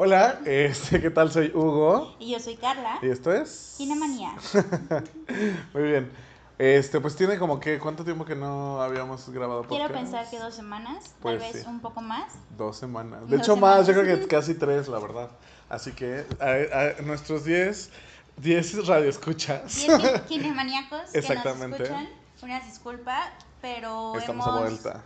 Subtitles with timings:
[0.00, 1.32] Hola, este, ¿qué tal?
[1.32, 2.14] Soy Hugo.
[2.20, 3.00] Y yo soy Carla.
[3.02, 3.74] ¿Y esto es?
[3.76, 4.32] Cinemanía.
[5.74, 6.12] Muy bien.
[6.56, 9.88] Este, pues tiene como que, ¿cuánto tiempo que no habíamos grabado podcast?
[9.88, 11.68] Quiero pensar que dos semamas, Pues tal vez sí.
[11.68, 12.32] un poco más.
[12.56, 13.28] Dos semanas.
[13.28, 14.06] De Dos hecho, más, yo semanas.
[14.12, 15.30] creo que casi tres, la verdad.
[15.68, 17.90] Así que a, a nuestros 10
[18.36, 19.78] 10 radioescuchas.
[19.84, 21.82] Y es que cinemaníacos que nos Exactamente.
[21.82, 22.08] escuchan,
[22.42, 24.58] una disculpa, pero Estamos hemos...
[24.58, 25.02] a vuelta.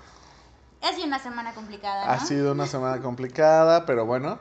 [0.83, 2.13] Ha sido una semana complicada, ¿no?
[2.13, 4.39] Ha sido una semana complicada, pero bueno.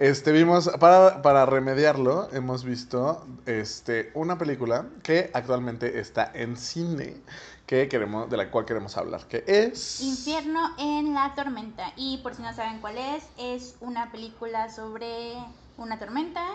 [0.00, 7.18] Este, vimos, para, para remediarlo, hemos visto este, una película que actualmente está en cine,
[7.66, 10.00] que queremos, de la cual queremos hablar, que es...
[10.00, 11.92] Infierno en la tormenta.
[11.96, 15.34] Y por si no saben cuál es, es una película sobre
[15.76, 16.46] una tormenta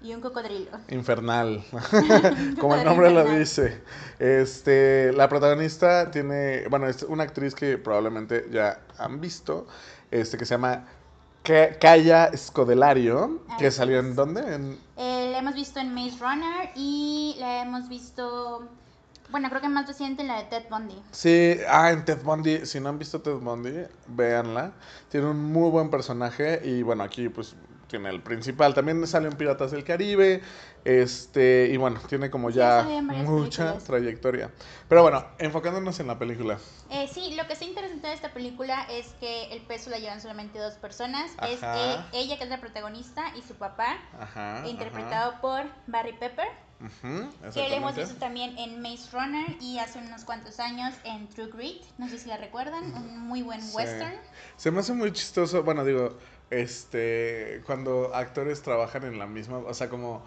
[0.00, 0.78] y un cocodrilo.
[0.88, 1.64] Infernal,
[2.60, 3.82] como el nombre lo dice.
[4.20, 9.66] Este, la protagonista tiene, bueno, es una actriz que probablemente ya han visto,
[10.12, 10.86] este, que se llama
[11.44, 14.40] Kaya Scodelario, que salió en dónde?
[14.54, 18.66] En, Eh, la hemos visto en Maze Runner y la hemos visto,
[19.30, 20.96] bueno, creo que más reciente en la de Ted Bundy.
[21.10, 24.72] Sí, ah, en Ted Bundy, si no han visto Ted Bundy, véanla.
[25.10, 27.54] Tiene un muy buen personaje y bueno, aquí pues
[27.94, 28.74] tiene el principal.
[28.74, 30.42] También sale en Piratas del Caribe,
[30.84, 33.84] este, y bueno, tiene como Sí, ya varias mucha películas.
[33.84, 34.50] trayectoria.
[34.88, 36.58] Pero bueno, enfocándonos en la película.
[36.90, 40.20] Eh, sí, lo que está interesante de esta película es que el peso la llevan
[40.20, 41.30] solamente dos personas.
[41.48, 41.92] Es Ajá.
[41.92, 44.64] eh, ella, que es la protagonista, y su papá, Ajá.
[44.66, 47.08] interpretado por Barry Pepper, ajá.
[47.08, 51.46] Ujú, que hemos visto también en Maze Runner y hace unos cuantos años en True
[51.46, 51.82] Grit.
[51.98, 53.74] No sé si la recuerdan, un muy buen Sí.
[53.76, 54.16] western.
[54.56, 56.18] Se me hace muy chistoso, bueno, digo,
[56.50, 60.22] este, cuando actores trabajan en la misma, o sea, como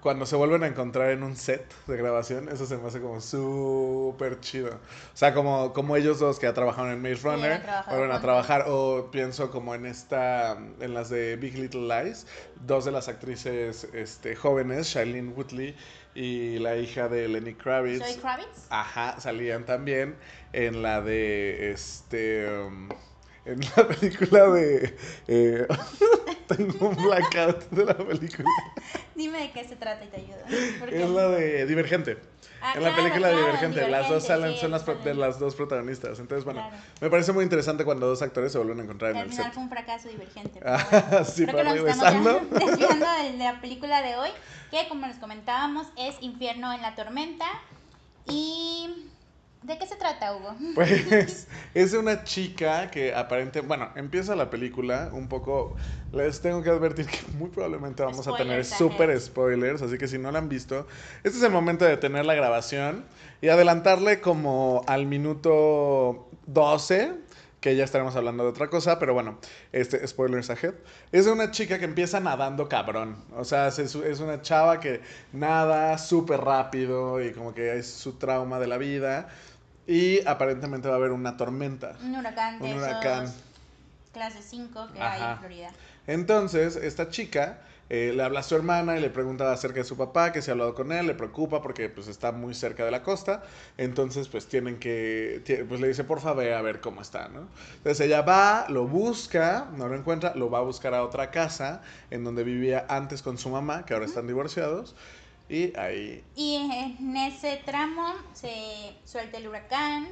[0.00, 3.20] cuando se vuelven a encontrar en un set de grabación, eso se me hace como
[3.20, 4.70] súper chido.
[4.70, 8.64] O sea, como, como ellos dos que ya trabajaron en Maze Runner, vuelven a trabajar,
[8.68, 12.26] o pienso como en esta, en las de Big Little Lies,
[12.66, 15.76] dos de las actrices este, jóvenes, Shailene Woodley
[16.14, 18.04] y la hija de Lenny Kravitz.
[18.04, 18.66] Zoe Kravitz.
[18.70, 20.16] Ajá, salían también
[20.52, 22.88] en la de este um,
[23.46, 24.96] en la película de
[25.28, 25.66] eh,
[26.48, 28.48] tengo un blackout de la película.
[29.14, 30.86] Dime de qué se trata y te ayudo.
[30.90, 32.18] Es la de Divergente.
[32.66, 35.04] Ah, en la claro, película de claro, Divergente, las dos Divergente, salen, sí, son las
[35.04, 36.18] de las dos protagonistas.
[36.18, 36.82] Entonces, bueno, Claro.
[37.02, 39.44] me parece muy interesante cuando dos actores se vuelven a encontrar en Al el final
[39.44, 39.52] set.
[39.54, 40.60] fue un fracaso divergente.
[40.60, 41.24] pero Ah, bueno.
[41.26, 42.58] sí, Creo que nos estamos regresando.
[42.58, 44.30] ya desviando de la película de hoy,
[44.70, 47.44] que como les comentábamos es Infierno en la Tormenta.
[48.26, 49.08] ¿Y
[49.64, 50.54] de qué se trata, Hugo?
[50.74, 55.74] Pues es una chica que aparente, bueno, empieza la película un poco,
[56.12, 60.18] les tengo que advertir que muy probablemente vamos a tener súper spoilers, así que si
[60.18, 60.86] no la han visto,
[61.22, 63.04] este es el momento de tener la grabación
[63.40, 67.12] y adelantarle como al minuto 12,
[67.60, 69.38] que ya estaremos hablando de otra cosa, pero bueno,
[69.72, 70.74] este spoilers ahead.
[71.12, 75.00] Es de una chica que empieza nadando cabrón, o sea, es, es una chava que
[75.32, 79.30] nada súper rápido y como que es su trauma de la vida.
[79.86, 81.94] Y aparentemente va a haber una tormenta.
[82.02, 83.32] Un huracán de Un esos huracán.
[84.12, 85.70] clase 5 que hay en Florida.
[86.06, 87.58] Entonces, esta chica
[87.90, 90.50] eh, le habla a su hermana y le pregunta acerca de su papá, que se
[90.50, 93.42] ha hablado con él, le preocupa porque pues está muy cerca de la costa.
[93.76, 97.46] Entonces, pues tienen que, pues le dice, por favor, a ver cómo está, ¿no?
[97.76, 101.82] Entonces ella va, lo busca, no lo encuentra, lo va a buscar a otra casa
[102.10, 104.94] en donde vivía antes con su mamá, que ahora están divorciados.
[105.48, 110.08] Y ahí Y en ese tramo se suelta el huracán,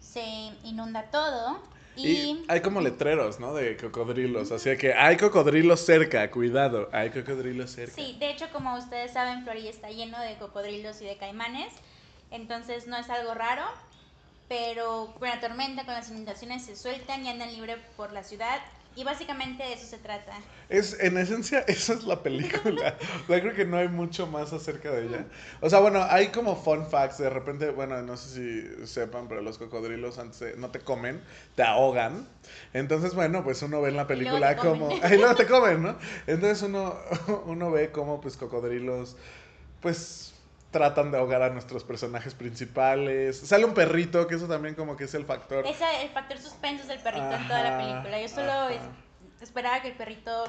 [0.00, 0.22] se
[0.64, 1.60] inunda todo
[1.94, 3.52] y, Y hay como letreros, ¿no?
[3.52, 4.50] De cocodrilos.
[4.50, 7.94] Así que hay cocodrilos cerca, cuidado, hay cocodrilos cerca.
[7.94, 11.72] Sí, de hecho, como ustedes saben, Florida está lleno de cocodrilos y de caimanes,
[12.30, 13.64] entonces no es algo raro,
[14.48, 18.60] pero con la tormenta, con las inundaciones se sueltan y andan libre por la ciudad
[18.94, 20.32] y básicamente de eso se trata.
[20.68, 22.96] Es, en esencia, esa es la película.
[23.24, 25.26] O sea, creo que no hay mucho más acerca de ella.
[25.60, 27.18] O sea, bueno, hay como fun facts.
[27.18, 28.28] De repente, bueno, no sé
[28.80, 31.22] si sepan, pero los cocodrilos antes de- no te comen,
[31.54, 32.28] te ahogan.
[32.72, 34.88] Entonces, bueno, pues uno ve en la película como...
[35.02, 35.96] Ahí luego te comen, ¿no?
[36.26, 36.96] Entonces uno,
[37.46, 39.16] uno ve como, pues, cocodrilos,
[39.80, 40.31] pues
[40.72, 43.38] tratan de ahogar a nuestros personajes principales.
[43.38, 45.64] Sale un perrito, que eso también como que es el factor.
[45.66, 48.20] Ese el factor suspenso del perrito en toda la película.
[48.20, 48.80] Yo solo es-
[49.40, 50.44] esperaba que el perrito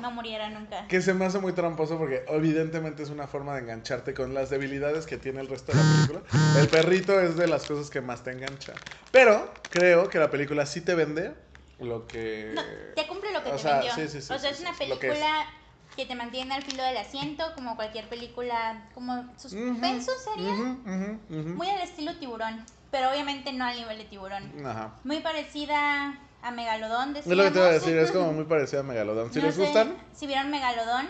[0.00, 0.86] no muriera nunca.
[0.86, 4.48] Que se me hace muy tramposo porque evidentemente es una forma de engancharte con las
[4.50, 6.60] debilidades que tiene el resto de la película.
[6.60, 8.74] El perrito es de las cosas que más te engancha.
[9.10, 11.34] Pero creo que la película sí te vende
[11.80, 12.52] lo que...
[12.54, 12.62] No,
[12.94, 13.94] te cumple lo que o te sea, vendió.
[13.94, 14.76] sí, sí, sí, o sea, es una es.
[14.78, 15.46] película
[15.96, 20.52] que, te mantiene al filo del asiento, como cualquier película, como suspenso sería.
[20.52, 21.48] Ujú, ujú.
[21.50, 24.66] Muy al estilo tiburón, pero obviamente no al nivel de tiburón.
[24.66, 24.94] Ajá.
[25.04, 27.16] Muy parecida a Megalodón.
[27.16, 27.82] Es lo que te iba a decíamos.
[27.86, 29.32] decir, es como muy parecido a Megalodon.
[29.32, 31.08] Si No les sé gustan, Si vieron Megalodón,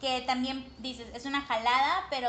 [0.00, 2.28] que también dices, es una jalada, pero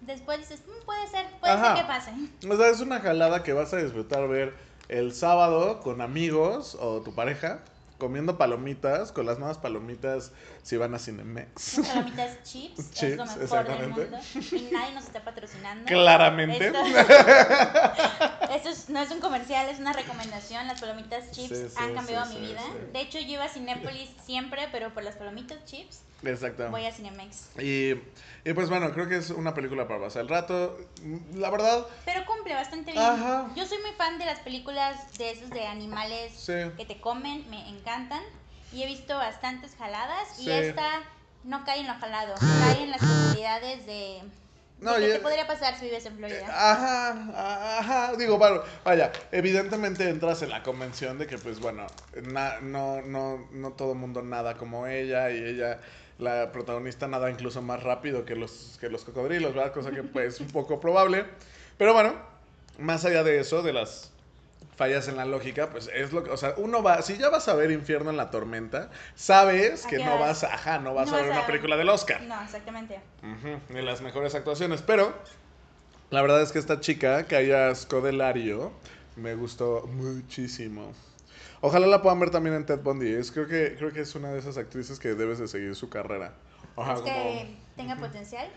[0.00, 1.74] después dices, "Mm, puede ser, puede Ajá.
[1.76, 2.12] ser que pase.
[2.52, 4.54] o sea, es una jalada que vas a disfrutar ver
[4.88, 7.60] el sábado con amigos o tu pareja
[8.02, 10.32] comiendo palomitas, con las nuevas palomitas
[10.64, 11.78] si van a Cinemex.
[11.78, 14.18] Unas palomitas chips, es Chips, lo mejor del mundo.
[14.34, 15.86] Y nadie nos está patrocinando.
[15.86, 16.66] Claramente.
[16.66, 16.78] Esto,
[18.50, 20.66] esto es- no es un comercial, es una recomendación.
[20.66, 22.60] Las palomitas chips Sí, sí, han cambiado sí, mi vida.
[22.92, 26.68] De hecho, yo iba a Cinépolis siempre, pero por las palomitas chips Exacto.
[26.70, 27.50] voy a Cinemex.
[27.58, 27.92] Y,
[28.44, 30.78] y pues bueno, creo que es una película para pasar el rato.
[31.34, 33.04] La verdad, Pero cumple bastante bien.
[33.04, 33.50] Ajá.
[33.56, 36.52] Yo soy muy fan de las películas de esos de animales Sí.
[36.76, 38.22] que te comen, me encantan.
[38.72, 40.28] Y he visto bastantes jaladas.
[40.36, 40.44] Sí.
[40.44, 40.88] Y esta
[41.44, 44.22] no cae en lo jalado, cae en las posibilidades de,
[44.78, 46.46] No, qué te podría pasar si vives en Eh, Florida.
[46.48, 51.86] Ajá, ajá, digo, bueno, vaya, evidentemente entras en la convención de que, pues bueno,
[52.22, 55.80] na- no, no, no todo mundo nada como ella y ella,
[56.22, 59.72] la protagonista, nada incluso más rápido que los, que los cocodrilos, ¿verdad?
[59.72, 61.26] Cosa que pues es un poco probable,
[61.78, 62.14] pero bueno,
[62.78, 64.10] más allá de eso, de las
[64.76, 67.46] fallas en la lógica, pues es lo que, o sea, uno va, si ya vas
[67.48, 70.44] a ver Infierno en la Tormenta, sabes ¿A que no vas?
[70.44, 72.22] ajá, no vas No a ver vas una a- película del Oscar.
[72.22, 73.00] No, exactamente.
[73.68, 75.12] Ni las mejores actuaciones, pero
[76.10, 78.72] la verdad es que esta chica, Kaya Scodelario,
[79.16, 80.92] me gustó muchísimo.
[81.62, 83.14] Ojalá la puedan ver también en Ted Bundy.
[83.14, 85.88] Es, creo, que, creo que es una de esas actrices que debes de seguir su
[85.88, 86.34] carrera.
[86.62, 88.48] ¿Es como- que tenga potencial?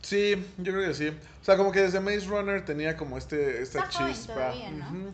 [0.00, 1.08] Sí, yo creo que sí.
[1.08, 4.34] O sea, como que desde Maze Runner tenía como este, esta Está chispa.
[4.34, 5.12] todavía, ¿no?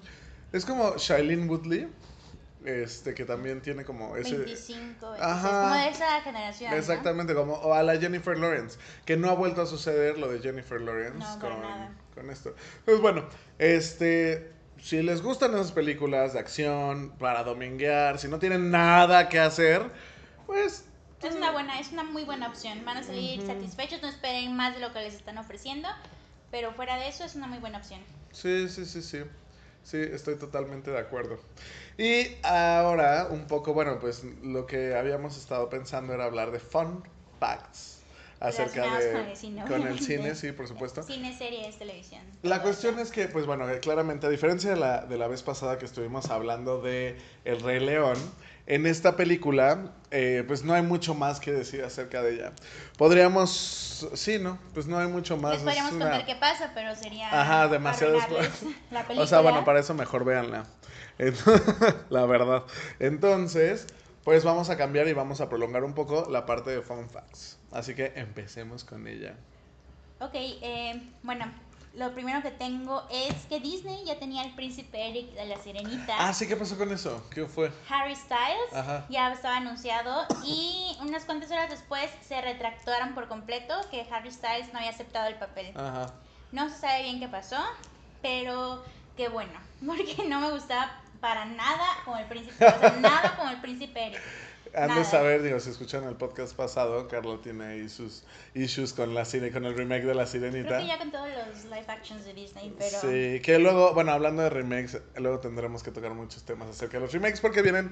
[0.52, 1.88] Es como Shailene Woodley,
[2.64, 4.36] este, que también tiene como ese...
[4.38, 5.62] 25, 26, Ajá.
[5.62, 6.70] como de esa generación.
[6.70, 6.76] ¿no?
[6.76, 10.40] Exactamente, como o a la Jennifer Lawrence, que no ha vuelto a suceder lo de
[10.40, 11.52] Jennifer Lawrence No, con,
[12.14, 12.54] con esto.
[12.84, 13.24] Pues bueno,
[13.58, 19.38] este, si les gustan esas películas de acción para dominguear, si no tienen nada que
[19.38, 19.90] hacer,
[20.46, 20.84] pues
[21.22, 22.84] Es una buena, es una muy buena opción.
[22.84, 25.88] Van a salir satisfechos, no esperen más de lo que les están ofreciendo,
[26.50, 28.00] pero fuera de eso es una muy buena opción.
[28.32, 29.22] sí, sí, sí, sí.
[29.82, 31.40] Sí, estoy totalmente de acuerdo.
[31.96, 37.02] Y ahora, un poco, bueno, pues lo que habíamos estado pensando era hablar de fun
[37.40, 38.02] facts
[38.40, 40.04] acerca de con el cine, con el obviamente.
[40.04, 41.02] cine, sí, por supuesto.
[41.02, 42.22] Cine, series, televisión.
[42.42, 45.42] La cuestión es que, pues bueno, eh, claramente, a diferencia de la, de la vez
[45.42, 48.16] pasada que estuvimos hablando de El Rey León,
[48.66, 52.52] en esta película, eh, pues no hay mucho más que decir acerca de ella.
[52.98, 54.58] Podríamos, sí, ¿no?
[54.74, 55.54] Pues no hay mucho más.
[55.54, 57.28] Les podríamos una- contar qué pasa, pero sería.
[57.40, 58.18] Ajá, demasiado.
[58.90, 59.22] La película.
[59.22, 60.66] O sea, bueno, para eso mejor véanla.
[62.10, 62.64] La verdad.
[63.00, 63.86] Entonces,
[64.24, 67.57] pues vamos a cambiar y vamos a prolongar un poco la parte de Fun Facts.
[67.70, 69.34] Así que empecemos con ella.
[70.20, 71.46] Ok, eh, bueno,
[71.94, 76.14] lo primero que tengo es que Disney ya tenía el príncipe Eric de la sirenita.
[76.18, 77.28] Ah, sí, ¿qué pasó con eso?
[77.30, 77.70] ¿Qué fue?
[77.88, 79.06] Harry Styles Ajá.
[79.08, 84.72] ya estaba anunciado y unas cuantas horas después se retractaron por completo que Harry Styles
[84.72, 85.72] no había aceptado el papel.
[85.76, 86.14] Ajá.
[86.52, 87.62] No se sabe bien qué pasó,
[88.22, 88.84] pero
[89.16, 93.50] qué bueno, porque no me gustaba para nada como el príncipe, o sea, nada como
[93.50, 94.20] el príncipe Eric.
[94.74, 98.24] Han de saber, digo, si escuchan el podcast pasado, Carla tiene ahí sus
[98.54, 100.68] issues con la sire- con el remake de La Sirenita.
[100.68, 104.12] Creo que ya con todos los live actions de Disney, pero Sí, que luego, bueno,
[104.12, 107.90] hablando de remakes, luego tendremos que tocar muchos temas acerca de los remakes porque vienen,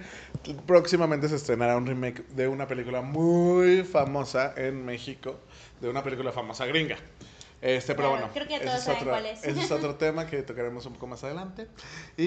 [0.66, 5.38] próximamente se estrenará un remake de una película muy famosa en México,
[5.80, 6.96] de una película famosa gringa.
[7.62, 9.42] Este, pero Claro, bueno, creo que todos es saben otro, cuál es.
[9.44, 11.68] ese es otro tema que tocaremos un poco más adelante.
[12.16, 12.22] Y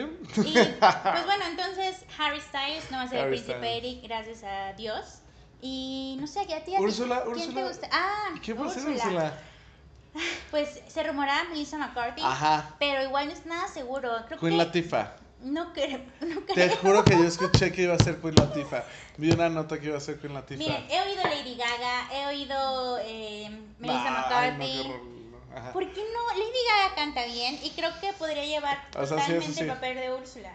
[0.00, 0.44] Y pues
[1.26, 3.76] bueno, entonces Harry Styles no va a ser el príncipe.
[3.78, 5.20] Eric, gracias a Dios.
[5.62, 7.68] Y no sé, ¿a ti, Úrsula, quién te Úrsula.
[7.68, 7.88] gusta?
[7.90, 9.38] Ah, ¿qué va a ser Úrsula.
[10.52, 14.12] Pues se rumoraba Melissa McCarthy, Ajá, pero igual no es nada seguro.
[14.28, 15.16] Creo Queen que Latifah.
[15.44, 16.76] No creo, no Te creo.
[16.78, 18.84] juro que yo escuché que iba a ser Queen Latifah.
[19.16, 20.58] Vi una nota que iba a ser Queen Latifah.
[20.58, 24.80] Miren, he oído Lady Gaga, he oído eh, Melissa Ay, no, McCarthy.
[24.80, 25.56] horror, no.
[25.56, 25.72] Ajá.
[25.72, 26.38] ¿Por qué no?
[26.38, 29.60] Lady Gaga canta bien y creo que podría llevar O sea, sí, eso totalmente sí.
[29.60, 30.52] el papel de Úrsula.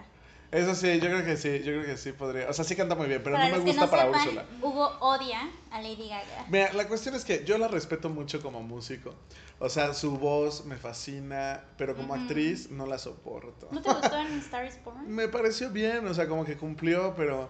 [0.52, 2.50] Eso sí, yo creo que sí, yo creo que sí podría.
[2.50, 4.46] O sea, sí canta muy bien, pero para no me gusta no para sepan, Úrsula.
[4.62, 6.46] Hugo odia a Lady Gaga.
[6.50, 9.14] Mira, la cuestión es que yo la respeto mucho como músico.
[9.60, 13.68] O sea, su voz me fascina, pero como actriz no la soporto.
[13.72, 15.08] ¿No te gustó en Star is Born?
[15.14, 17.50] Me pareció bien, o sea, como que cumplió, pero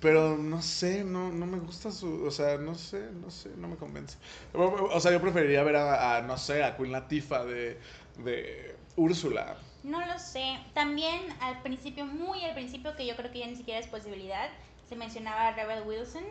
[0.00, 3.68] pero no sé, no, no me gusta su, o sea, no sé, no sé, no
[3.68, 4.16] me convence.
[4.52, 7.78] O sea, yo preferiría ver a, a, no sé, a Queen Latifah de,
[8.18, 9.58] de Úrsula.
[9.82, 10.58] No lo sé.
[10.74, 14.48] También al principio, muy al principio, que yo creo que ya ni siquiera es posibilidad,
[14.88, 16.24] se mencionaba a Rebel Wilson.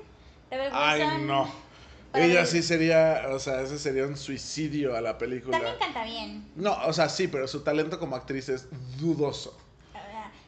[0.49, 1.71] Rebel Ay, Wilson no.
[2.13, 5.57] Ella el- sí sería, o sea, ese sería un suicidio a la película.
[5.57, 6.51] También canta bien.
[6.55, 8.67] No, o sea, sí, pero su talento como actriz es
[8.99, 9.57] dudoso.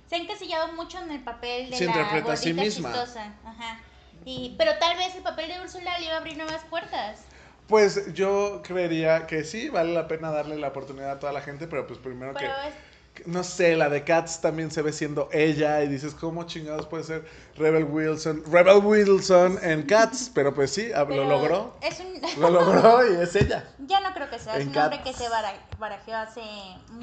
[0.09, 2.91] Se ha encasillado mucho en el papel de Se la interpreta a sí misma.
[2.91, 3.33] chistosa.
[3.45, 3.79] Ajá.
[4.25, 7.21] Y, pero tal vez el papel de Úrsula le iba a abrir nuevas puertas.
[7.67, 11.65] Pues yo creería que sí, vale la pena darle la oportunidad a toda la gente,
[11.65, 12.67] pero pues primero Pero que...
[12.67, 12.92] es, que-
[13.25, 17.03] No sé, la de Cats también se ve siendo ella y dices, ¿cómo chingados puede
[17.03, 18.43] ser Rebel Wilson?
[18.51, 21.77] Rebel Wilson en Cats, pero pues sí, ah, pero lo logró.
[21.81, 23.69] Es un, Lo logró y es ella.
[23.79, 25.09] ya no creo que sea, es un nombre Cats.
[25.17, 26.41] que se bara- barajeó hace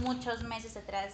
[0.03, 1.13] muchos meses atrás.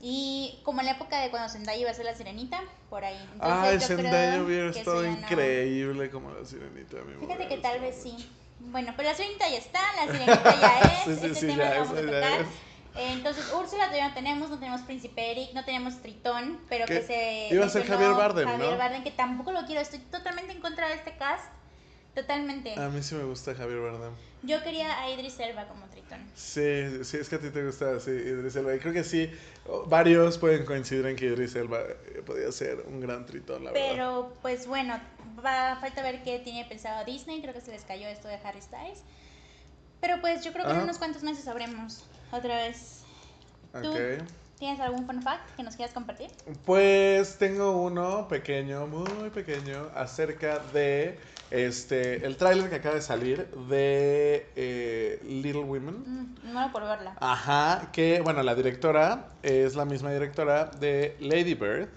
[0.00, 2.60] Y como en la época de cuando Zendaya iba a ser la sirenita,
[2.90, 3.16] por ahí.
[3.34, 6.98] Entonces, yo Zendaya creo hubiera estado no- increíble como la sirenita.
[7.06, 8.18] me Fíjate que tal vez mucho.
[8.18, 8.30] sí.
[8.60, 11.56] Bueno, pero la sirenita ya está, la sirenita ya es, Sí, sí, este sí, tema
[11.64, 12.40] ya, lo vamos a eso ya tocar.
[12.42, 12.46] es.
[12.96, 17.00] Eh, Entonces, Úrsula todavía no tenemos, no tenemos Príncipe Eric, no tenemos Tritón, pero Que
[17.00, 17.54] que se...
[17.54, 18.78] iba a ser mencionó Javier Bardem, Javier ¿no?
[18.78, 21.44] Bardem, que tampoco lo quiero, estoy totalmente en contra de este cast,
[22.14, 22.78] totalmente.
[22.78, 24.12] A mí sí me gusta Javier Bardem.
[24.42, 26.20] Yo quería a Idris Elba como Tritón.
[26.36, 28.74] Sí, sí, es que a ti te gusta sí, Idris Elba.
[28.76, 29.30] Y creo que sí,
[29.86, 33.88] varios pueden coincidir en que Idris Elba eh, podría ser un gran tritón, la verdad.
[33.90, 35.00] Pero, pues bueno,
[35.44, 38.60] va, falta ver qué tiene pensado Disney, creo que se les cayó esto de Harry
[38.60, 39.02] Styles.
[40.00, 40.84] Pero pues yo creo que en Ajá.
[40.84, 43.02] unos cuantos meses sabremos otra vez.
[43.82, 43.98] ¿Tú Ok.
[44.58, 46.30] tienes algún fun fact que nos quieras compartir?
[46.64, 51.18] Pues tengo uno pequeño, muy pequeño, acerca de
[51.50, 56.04] este el tráiler que acaba de salir de eh, Little Women.
[56.06, 57.16] Mm, muero por verla.
[57.20, 61.88] Ajá, que bueno, la directora es la misma directora de Lady Bird.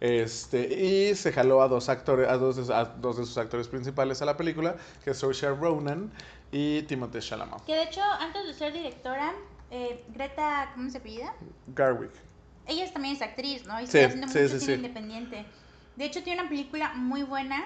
[0.00, 4.20] Este, y se jaló a dos actores, a dos, a dos de sus actores principales
[4.20, 6.10] a la película, que es Saoirse Ronan
[6.54, 7.64] y Timothée Chalamet.
[7.64, 9.32] Que de hecho, antes de ser directora,
[9.72, 11.34] eh, Greta, ¿cómo se apellida?
[11.74, 12.12] Garwick.
[12.66, 13.80] Ella también es actriz, ¿no?
[13.80, 15.44] Y Sí, está haciendo sí, mucho sí, cine independiente.
[15.96, 17.64] De hecho, tiene una película muy buena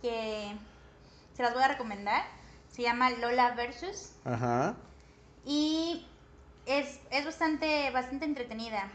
[0.00, 0.52] que
[1.34, 2.22] se las voy a recomendar.
[2.68, 4.12] Se llama Lola Versus.
[4.24, 4.76] Ajá.
[5.44, 6.06] Y
[6.66, 8.88] es, es bastante, bastante entretenida.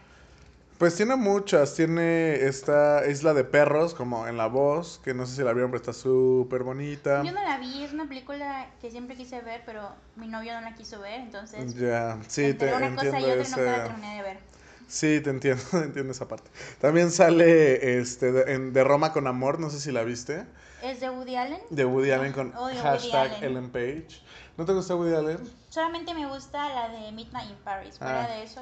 [0.78, 5.36] Pues tiene muchas, tiene esta Isla de Perros, como en la voz, que no sé
[5.36, 7.24] si la vieron, pero está súper bonita.
[7.24, 10.62] Yo no la vi, es una película que siempre quise ver, pero mi novio no
[10.62, 13.78] la quiso ver, entonces Ya, sí, te entre una cosa y entiendo otra nunca la
[13.78, 13.88] ese...
[13.90, 14.38] terminé de ver.
[14.88, 16.50] Sí, te entiendo, entiendo esa parte.
[16.80, 20.46] También sale este, de, en- de Roma con Amor, no sé si la viste,
[20.84, 21.60] ¿Es de Woody Allen?
[21.72, 23.44] de Woody Allen con Odio Woody hashtag Allen.
[23.44, 24.08] Ellen Page.
[24.58, 25.40] ¿No te gusta Woody Allen?
[25.78, 28.00] Solamente me gusta la de Midnight in Paris.
[28.00, 28.62] Fuera Ah, de eso.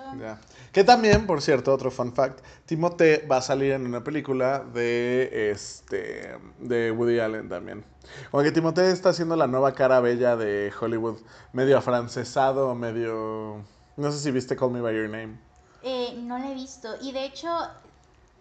[0.74, 5.50] Que también, por cierto, otro fun fact, Timothée va a salir en una película de
[5.52, 7.86] este de Woody Allen también.
[8.32, 11.20] Como que Timothée está haciendo la nueva cara bella de Hollywood,
[11.54, 13.64] medio afrancesado, medio
[13.96, 15.40] no sé si viste Call Me by Your Name.
[15.84, 16.96] eh, no la he visto.
[17.02, 17.48] Y de hecho,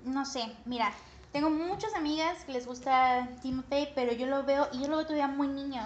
[0.04, 0.90] no sé, mira,
[1.31, 5.07] tengo muchas amigas que les gusta Timothy, pero yo lo veo y yo lo veo
[5.07, 5.81] todavía muy niño.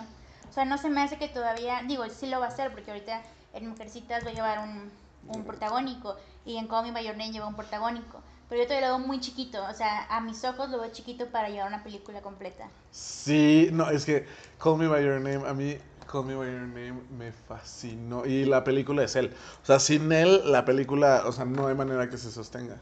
[0.49, 2.91] O sea, no se me hace que todavía, digo, sí lo va a hacer porque
[2.91, 3.23] ahorita
[3.55, 4.91] en Mujercitas va a llevar un,
[5.29, 8.21] un protagónico y en Call Me By Your Name lleva un protagónico.
[8.49, 11.27] Pero yo todavía lo veo muy chiquito, o sea, a mis ojos lo veo chiquito
[11.27, 12.65] para llevar una película completa.
[12.91, 14.27] Sí, no, es que
[14.63, 15.77] Call Me by Your Name a mí
[16.11, 19.35] Call Me by Your Name me fascinó y la película es él.
[19.63, 22.77] O sea, sin él la película, o sea, no hay manera que se sostenga.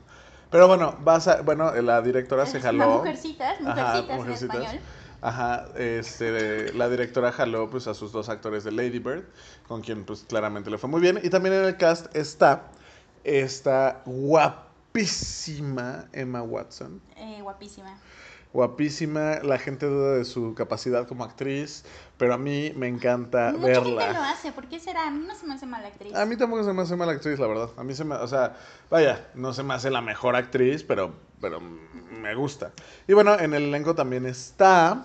[0.51, 2.99] Pero bueno, vas a, bueno, la directora se jaló.
[2.99, 4.81] Mujercitas, Ajá, Mujercitas, en español.
[5.27, 9.25] Ajá, este, la directora jaló pues a sus dos actores de Lady Bird,
[9.67, 11.19] con quien pues claramente le fue muy bien.
[11.21, 12.71] Y también en el cast está
[13.25, 17.01] esta guapísima Emma Watson.
[17.17, 17.99] Eh, guapísima.
[18.53, 21.85] Guapísima, la gente duda de su capacidad como actriz,
[22.19, 24.31] pero a mí me encanta Mucha gente lo verla.
[24.31, 25.09] hace, ¿por qué será?
[25.09, 26.15] A mí no se me hace mala actriz.
[26.15, 27.71] A mí tampoco se me hace mala actriz, la verdad.
[27.77, 28.55] A mí se me, o sea,
[28.89, 32.71] vaya, no se me hace la mejor actriz, pero, pero me gusta.
[33.09, 35.05] Y bueno, en el elenco también está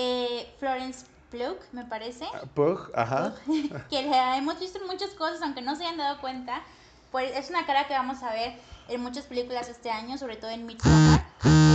[0.00, 2.24] Eh, Florence Pugh, me parece.
[2.54, 3.34] Pug, ajá.
[3.90, 6.62] que la hemos visto en muchas cosas, aunque no se hayan dado cuenta.
[7.10, 8.54] Pues es una cara que vamos a ver
[8.88, 11.26] en muchas películas este año, sobre todo en Midsommar.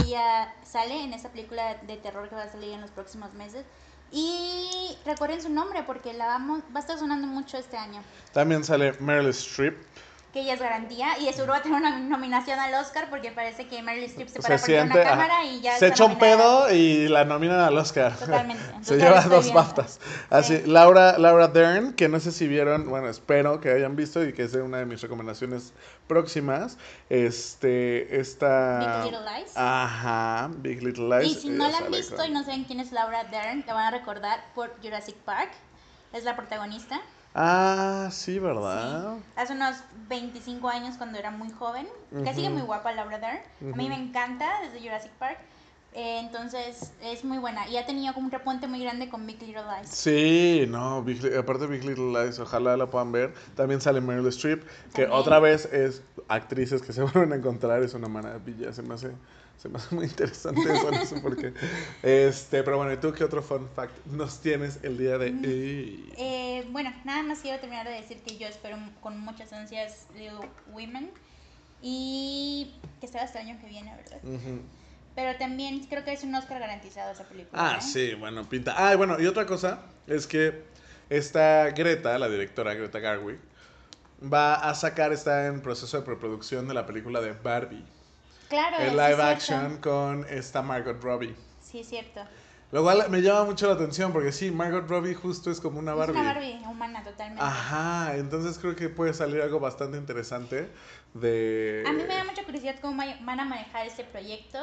[0.06, 3.65] Ella sale en esa película de terror que va a salir en los próximos meses.
[4.12, 8.01] Y recuerden su nombre porque la vamos, va a estar sonando mucho este año.
[8.32, 9.75] También sale Meryl Streep.
[10.34, 13.68] Que ella es garantía y seguro va a tener una nominación al Oscar porque parece
[13.68, 16.06] que Meryl Streep se para Se frente a una ajá, cámara y ya se echa
[16.06, 18.18] un pedo y la nominan al Oscar.
[18.18, 18.63] Totalmente.
[18.82, 19.62] Se lleva dos viendo.
[19.62, 20.00] BAFTAs.
[20.32, 20.63] Así, Sí.
[20.66, 24.42] Laura, Laura Dern, que no sé si vieron, bueno, espero que hayan visto y que
[24.42, 25.72] es una de mis recomendaciones
[26.08, 26.80] próximas.
[27.12, 29.04] Este, esta.
[29.04, 29.52] Big Little Lies.
[29.56, 31.32] Ajá, Big Little Lies.
[31.38, 33.74] Y si no la han visto con- y no saben quién es Laura Dern, la
[33.75, 35.52] van a recordar por Jurassic Park.
[36.12, 37.00] Es la protagonista.
[37.36, 39.16] Ah, sí, ¿verdad?
[39.36, 41.88] Hace unos 25 años cuando era muy joven.
[42.24, 43.74] Que sigue muy guapa Laura Dern.
[43.74, 45.40] A mí me encanta desde Jurassic Park.
[45.96, 49.40] Eh, entonces es muy buena y ha tenido como un repunte muy grande con Big
[49.40, 49.90] Little Lies.
[49.90, 53.32] Sí, no, Big aparte Big Little Lies, ojalá la puedan ver.
[53.56, 55.12] También sale Meryl Streep, que También.
[55.12, 59.12] otra vez es actrices que se vuelven a encontrar, es una maravilla, se me hace,
[59.63, 61.53] se me hace muy interesante eso, no sé por qué.
[62.03, 66.13] Este, pero bueno, ¿y tú qué otro fun fact nos tienes el día de hoy?
[66.17, 70.50] Eh, bueno, nada más quiero terminar de decir que yo espero con muchas ansias Little
[70.74, 71.10] Women
[71.82, 74.20] y que sea hasta el año que viene, ¿verdad?
[75.15, 77.53] Pero también creo que es un Oscar garantizado esa película.
[77.53, 77.82] Ah, ¿eh?
[77.82, 78.74] sí, bueno, pinta.
[78.75, 80.62] Ah, bueno, y otra cosa es que
[81.10, 83.39] esta Greta, la directora Greta Garwick,
[84.22, 87.86] va a sacar, está en proceso de preproducción de la película de Barbie.
[88.50, 91.35] Claro, El live action con esta Margot Robbie.
[91.62, 92.21] Sí, es cierto.
[92.73, 95.93] Lo cual me llama mucho la atención porque sí, Margot Robbie justo es como una
[95.93, 96.15] Barbie.
[96.15, 97.43] Es una Barbie humana totalmente.
[97.43, 100.71] Ajá, entonces creo que puede salir algo bastante interesante
[101.13, 101.83] de...
[101.85, 104.57] A mí me da mucha curiosidad cómo van a manejar este proyecto.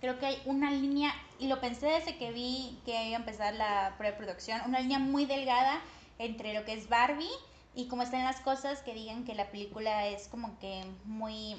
[0.00, 3.52] Creo que hay una línea, y lo pensé desde que vi que iba a empezar
[3.54, 5.80] la preproducción, una línea muy delgada
[6.20, 7.26] entre lo que es Barbie
[7.74, 11.56] y cómo están las cosas que digan que la película es como que muy...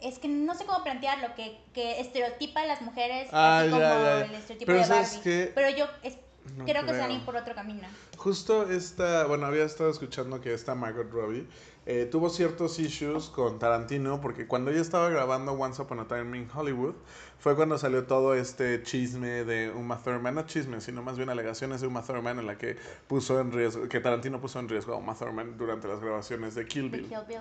[0.00, 3.90] Es que no sé cómo plantearlo, que, que estereotipa a las mujeres Ah, así ya,
[3.92, 4.24] como ya.
[4.24, 5.22] el estereotipo Pero de ¿sabes Barbie.
[5.22, 5.52] qué?
[5.54, 6.18] Pero yo es-
[6.56, 7.88] No creo, que se van a ir por otro camino.
[8.16, 11.46] Justo esta, bueno, había estado escuchando que esta Margot Robbie
[11.86, 16.36] eh, tuvo ciertos issues con Tarantino porque cuando ella estaba grabando Once Upon a Time
[16.38, 16.94] in Hollywood
[17.38, 21.80] fue cuando salió todo este chisme de Uma Thurman, no chisme, sino más bien alegaciones
[21.80, 22.76] de Uma Thurman en la que
[23.06, 26.66] puso en riesgo, que Tarantino puso en riesgo a Uma Thurman durante las grabaciones de
[26.66, 27.06] Kill Bill.
[27.08, 27.38] Kill Bill.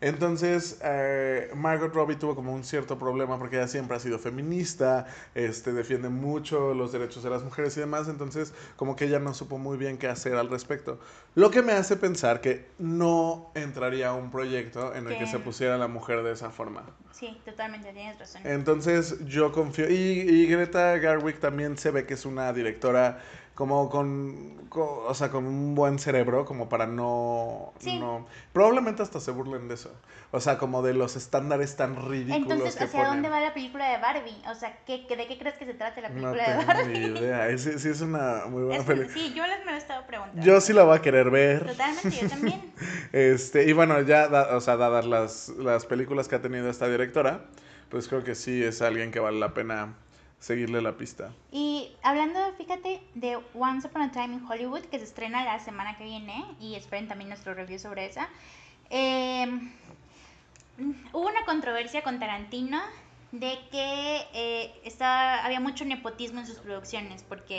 [0.00, 5.06] Entonces, eh, Margot Robbie tuvo como un cierto problema porque ella siempre ha sido feminista,
[5.34, 9.34] este, defiende mucho los derechos de las mujeres y demás, entonces como que ella no
[9.34, 10.98] supo muy bien qué hacer al respecto.
[11.34, 15.30] Lo que me hace pensar que no entraría a un proyecto en el que Que-
[15.30, 16.82] se pusiera la mujer de esa forma.
[17.14, 18.42] Sí, totalmente, tienes razón.
[18.44, 19.88] Entonces yo confío.
[19.88, 23.22] Y, y Greta Garwick también se ve que es una directora
[23.54, 27.98] como con, co- o sea, con un buen cerebro, como para no, Sí.
[28.00, 28.26] no...
[28.52, 29.92] Probablemente hasta se burlen de eso.
[30.32, 33.22] O sea, como de los estándares tan ridículos Entonces, que ¿hacia ponen.
[33.22, 34.42] dónde va la película de Barbie?
[34.50, 36.66] O sea, ¿qué, qué- ¿de qué crees que se trata la No película de tengo
[36.66, 36.98] Barbie?
[36.98, 37.48] ni idea.
[37.48, 39.14] Es- sí es una muy buena Es- película.
[39.14, 40.42] sí, yo les me lo he estado preguntando.
[40.42, 41.64] Yo sí la voy a querer ver.
[41.66, 42.72] Totalmente, yo también.
[43.12, 46.88] Este, y bueno, ya, da- o sea, dadas las, las películas que ha tenido esta
[46.88, 47.44] directora,
[47.88, 49.94] pues creo que sí es alguien que vale la pena
[50.44, 51.32] seguirle la pista.
[51.50, 55.96] Y hablando, fíjate, de Once Upon a Time in Hollywood, que se estrena la semana
[55.96, 58.28] que viene, y esperen también nuestro review sobre esa.
[58.90, 59.46] eh,
[61.12, 62.80] hubo una controversia con Tarantino
[63.32, 67.58] de que eh, estaba, había mucho nepotismo en sus producciones, porque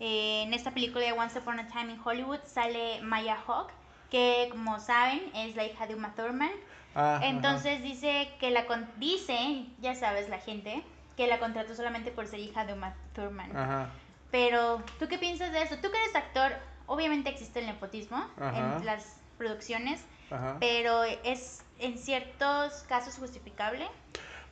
[0.00, 3.72] eh, en esta película de Once Upon a Time in Hollywood sale Maya Hawke,
[4.10, 6.50] que como saben es la hija de Uma Thurman.
[6.94, 7.26] Ah, ajá.
[7.26, 10.82] Entonces dice que la con- dice, ya sabes la gente,
[11.18, 13.54] que la contrató solamente por ser hija de Uma Thurman.
[13.54, 13.90] Ajá.
[14.30, 15.74] Pero, ¿tú qué piensas de eso?
[15.82, 16.52] Tú que eres actor,
[16.86, 18.76] obviamente existe el nepotismo Ajá.
[18.78, 20.00] en las producciones,
[20.30, 20.58] Ajá.
[20.60, 23.88] pero es en ciertos casos justificable.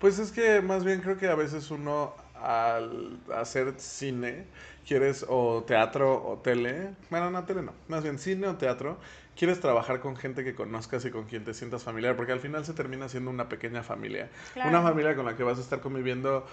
[0.00, 4.46] Pues es que más bien creo que a veces uno al hacer cine,
[4.84, 8.98] quieres o teatro o tele, bueno, no tele no, más bien cine o teatro,
[9.36, 12.64] quieres trabajar con gente que conozcas y con quien te sientas familiar, porque al final
[12.64, 14.30] se termina siendo una pequeña familia.
[14.54, 14.70] Claro.
[14.70, 16.46] Una familia con la que vas a estar conviviendo.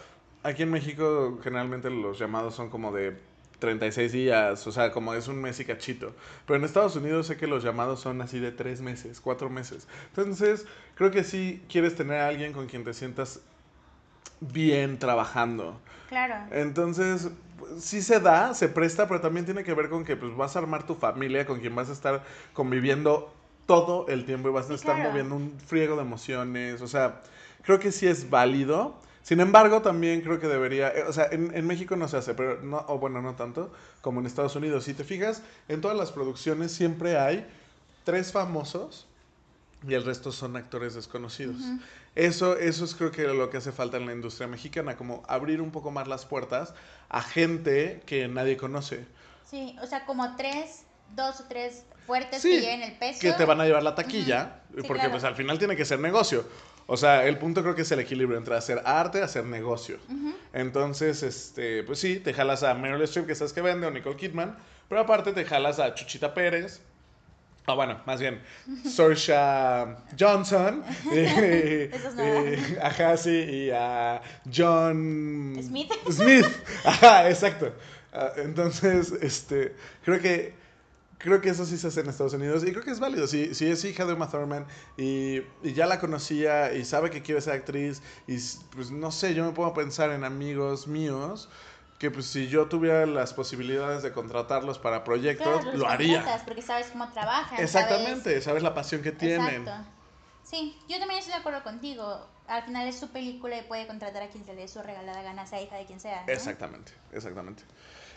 [0.43, 3.17] Aquí en México generalmente los llamados son como de
[3.59, 6.13] 36 días, o sea, como es un mes y cachito.
[6.45, 9.87] Pero en Estados Unidos sé que los llamados son así de 3 meses, 4 meses.
[10.09, 10.65] Entonces,
[10.95, 13.39] creo que sí quieres tener a alguien con quien te sientas
[14.41, 15.79] bien trabajando.
[16.09, 16.35] Claro.
[16.51, 17.29] Entonces,
[17.79, 20.59] sí se da, se presta, pero también tiene que ver con que pues, vas a
[20.59, 23.33] armar tu familia con quien vas a estar conviviendo
[23.65, 25.09] todo el tiempo y vas a estar claro.
[25.09, 26.81] moviendo un friego de emociones.
[26.81, 27.21] O sea,
[27.63, 28.95] creo que sí es válido.
[29.21, 32.33] Sin embargo, también creo que debería, eh, o sea, en, en México no se hace,
[32.33, 34.83] pero no, o bueno, no tanto como en Estados Unidos.
[34.83, 37.47] Si te fijas, en todas las producciones siempre hay
[38.03, 39.07] tres famosos
[39.87, 41.57] y el resto son actores desconocidos.
[42.15, 45.61] Eso, eso es creo que lo que hace falta en la industria mexicana, como abrir
[45.61, 46.73] un poco más las puertas
[47.09, 49.05] a gente que nadie conoce,
[49.49, 50.83] Sí, o sea, como tres,
[51.15, 53.19] dos o tres fuertes Sí, que lleven el peso.
[53.21, 54.61] que te van a llevar la taquilla.
[54.69, 55.11] Sí, porque claro.
[55.11, 56.43] pues al final tiene que ser negocio.
[56.87, 59.99] O sea, el punto creo que es el equilibrio entre hacer arte y hacer negocio.
[60.53, 64.15] Entonces, este, pues sí, te jalas a Meryl Streep, que sabes que vende, o Nicole
[64.17, 64.57] Kidman,
[64.89, 66.81] pero aparte te jalas a Chuchita Pérez,
[67.65, 68.41] o bueno, más bien,
[68.83, 69.33] Saoirse
[70.19, 72.41] Johnson, Eso es nueva.
[72.41, 74.21] eh, ajá, sí, y a
[74.53, 75.91] John Smith.
[76.11, 76.45] Smith,
[76.83, 77.73] ajá, exacto.
[78.11, 80.61] Ah, Entonces, este, creo que
[81.19, 83.27] Creo que eso sí se hace en Estados Unidos y creo que es válido.
[83.27, 84.65] Si, si es hija de Uma Thurman
[84.97, 88.35] y, y ya la conocía y sabe que quiere ser actriz y
[88.75, 91.47] pues no sé, yo me puedo pensar en amigos míos
[92.03, 96.41] que pues si yo tuviera las posibilidades de contratarlos para proyectos, Claro, lo haría.
[96.43, 97.57] Porque sabes cómo trabajan.
[97.61, 99.61] Exactamente, sabes la pasión que tienen.
[99.61, 99.89] Exacto.
[100.43, 102.27] Sí, yo también estoy de acuerdo contigo.
[102.47, 105.21] Al final es su película y puede contratar a quien se le dé su regalada
[105.21, 106.25] gana, sea hija de quien sea.
[106.27, 106.33] ¿no?
[106.33, 107.63] Exactamente, exactamente.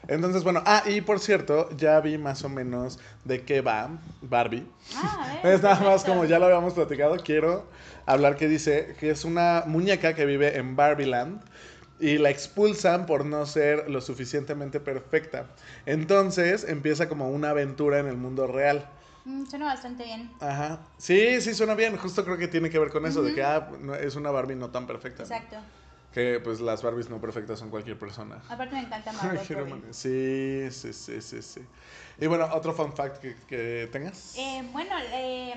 [0.09, 3.89] Entonces, bueno, ah, y por cierto, ya vi más o menos de qué va
[4.21, 4.67] Barbie.
[4.97, 7.71] Ah, ver, Es nada más como ya lo habíamos platicado, quiero
[8.05, 11.41] hablar que dice que es una muñeca que vive en Barbieland
[11.99, 15.47] y la expulsan por no ser lo suficientemente perfecta.
[15.87, 18.87] Entonces empieza como una aventura en el mundo real.
[19.25, 20.31] Mm, suena bastante bien.
[20.41, 20.81] Ajá.
[20.99, 21.97] Sí, sí, suena bien.
[21.97, 23.35] Justo creo que tiene que ver con eso, de Ujú.
[23.37, 25.23] que ah, no- es una Barbie no tan perfecta.
[25.25, 25.35] ¿no?
[25.35, 25.57] Exacto.
[26.13, 28.41] Que pues las Barbies no perfectas son cualquier persona.
[28.49, 29.43] Aparte me encanta Margot.
[29.91, 31.61] Sí, sí, sí, sí, sí.
[32.19, 34.35] Y bueno, otro fun fact que, que tengas.
[34.39, 35.55] Eh, bueno, eh,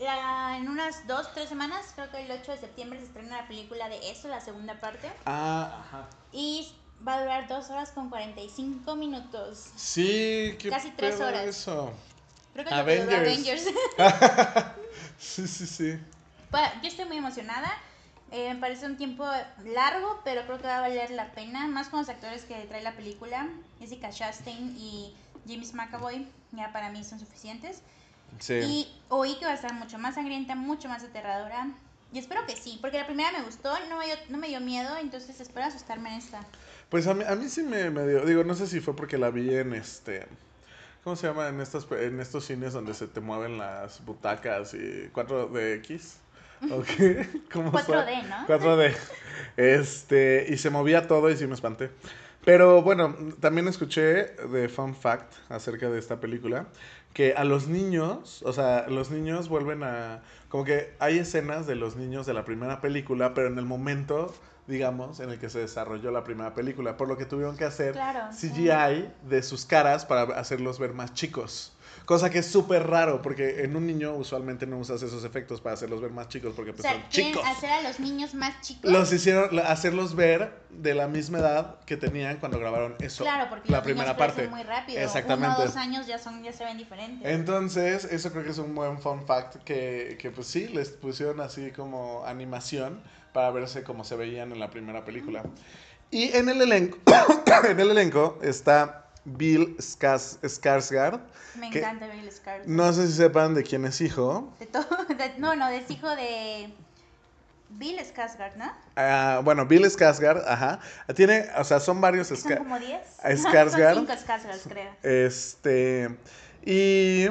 [0.00, 3.48] la- en unas dos, tres semanas, creo que el 8 de septiembre se estrena la
[3.48, 5.10] película de eso, la segunda parte.
[5.26, 6.08] Ah, ajá.
[6.32, 6.72] Y
[7.06, 9.70] va a durar dos horas con 45 minutos.
[9.76, 11.44] Sí, qué Casi tres horas.
[11.46, 11.92] eso.
[12.52, 13.12] Creo que Avengers.
[13.20, 13.64] Avengers.
[15.18, 15.98] Sí, sí, sí.
[16.50, 17.72] Pa- Yo estoy muy emocionada.
[18.30, 19.24] Eh, me parece un tiempo
[19.64, 21.66] largo, pero creo que va a valer la pena.
[21.66, 23.48] Más con los actores que trae la película.
[23.78, 25.14] Jessica Chastain y
[25.48, 26.28] James McAvoy.
[26.52, 27.82] Ya para mí son suficientes.
[28.38, 28.54] Sí.
[28.54, 31.68] Y oí que va a estar mucho más sangrienta, mucho más aterradora.
[32.12, 34.60] Y espero que sí, porque la primera me gustó, no me dio, no me dio
[34.60, 36.40] miedo, entonces espero asustarme en esta.
[36.88, 38.24] Pues a mí, a mí sí me, me dio.
[38.24, 40.26] Digo, no sé si fue porque la vi en este.
[41.02, 41.48] ¿Cómo se llama?
[41.48, 46.14] En estos, en estos cines donde se te mueven las butacas y 4DX.
[46.70, 47.42] ¿O qué?
[47.52, 47.96] ¿Cómo son?
[47.96, 48.46] 4D, ¿no?
[48.46, 48.96] 4D.
[49.56, 51.90] Este, y se movía todo y sí me espanté.
[52.44, 56.66] Pero bueno, también escuché de Fun Fact acerca de esta película
[57.14, 60.22] que a los niños, o sea, los niños vuelven a.
[60.48, 64.34] Como que hay escenas de los niños de la primera película, pero en el momento,
[64.66, 67.92] digamos, en el que se desarrolló la primera película, por lo que tuvieron que hacer
[67.92, 68.48] Claro, sí.
[68.50, 71.70] CGI de sus caras para hacerlos ver más chicos.
[72.06, 75.74] Cosa que es súper raro, porque en un niño usualmente no usas esos efectos para
[75.74, 77.42] hacerlos ver más chicos, porque O pues sea, son chicos.
[77.46, 78.90] hacer a los niños más chicos.
[78.90, 83.24] Los hicieron, hacerlos ver de la misma edad que tenían cuando grabaron eso.
[83.24, 84.48] Claro, porque la los primera niños parte.
[84.48, 85.00] muy rápido.
[85.00, 85.56] Exactamente.
[85.56, 87.26] Uno o dos años ya, son, ya se ven diferentes.
[87.26, 91.40] Entonces, eso creo que es un buen fun fact que, que pues sí, les pusieron
[91.40, 93.00] así como animación
[93.34, 95.42] para verse como se veían en la primera película.
[96.10, 96.96] Y en el elenco,
[97.68, 101.20] en el elenco está Bill Skars- Skarsgård.
[101.58, 102.66] me que encanta Bill Skarsgård.
[102.66, 104.52] No sé si sepan de quién es hijo.
[104.60, 106.72] De todo, de- no, no, es hijo de
[107.70, 108.72] Bill Skarsgård, ¿no?
[108.94, 110.78] Ah, bueno, Bill Skarsgård, ajá.
[111.16, 113.00] Tiene, o sea, son varios Son Ska- como 10.
[113.42, 113.94] Skarsgård.
[113.94, 114.92] Son 5 Skarsgårds, creo.
[115.02, 116.16] Este.
[116.64, 117.26] Y.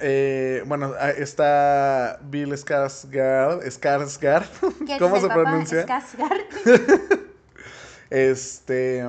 [0.00, 3.62] eh, bueno, ah, está Bill Skarsgård.
[3.64, 4.46] Skarsgård.
[4.86, 5.42] ¿Qué es ¿Cómo se papá?
[5.42, 5.86] pronuncia?
[5.86, 7.28] Skarsgård.
[8.10, 9.04] Este.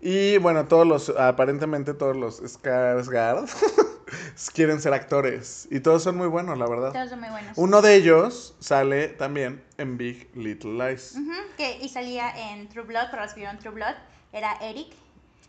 [0.00, 1.10] Y bueno, todos los.
[1.10, 3.48] Aparentemente todos los Skarsgård
[4.54, 5.68] quieren ser actores.
[5.70, 6.92] Y todos son muy buenos, la verdad.
[6.92, 7.52] Todos son muy buenos.
[7.56, 11.14] Uno de ellos sale también en Big Little Lies.
[11.56, 13.94] Que, y salía en True Blood, para los vieron True Blood.
[14.32, 14.92] Era Eric.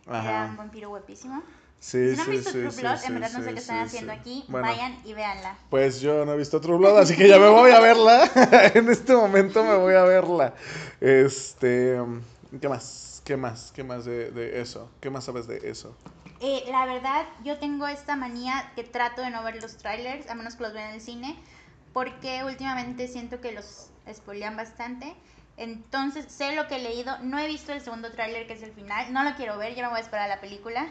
[0.08, 1.42] Era un vampiro guapísimo.
[1.82, 4.14] Sí, si no sí, visto sí, True Blood, en verdad no sé qué están haciendo
[4.14, 4.46] aquí.
[4.48, 5.58] Bueno, Vayan y véanla.
[5.72, 8.30] Pues yo no he visto True Blood, así que ya me voy a verla.
[8.76, 10.54] en este momento me voy a verla.
[11.02, 11.98] Este,
[12.62, 13.24] ¿qué más?
[13.26, 13.72] ¿Qué más?
[13.76, 14.92] ¿Qué más de, de eso?
[15.02, 15.98] ¿Qué más sabes de eso?
[16.40, 20.36] Eh, la verdad, yo tengo esta manía que trato de no ver los trailers, a
[20.36, 21.36] menos que los vea en el cine,
[21.94, 25.16] porque últimamente siento que los spoilean bastante.
[25.58, 28.72] Entonces, sé lo que he leído, no he visto el segundo tráiler que es el
[28.72, 30.88] final, no lo quiero ver, ya me voy a esperar a la película.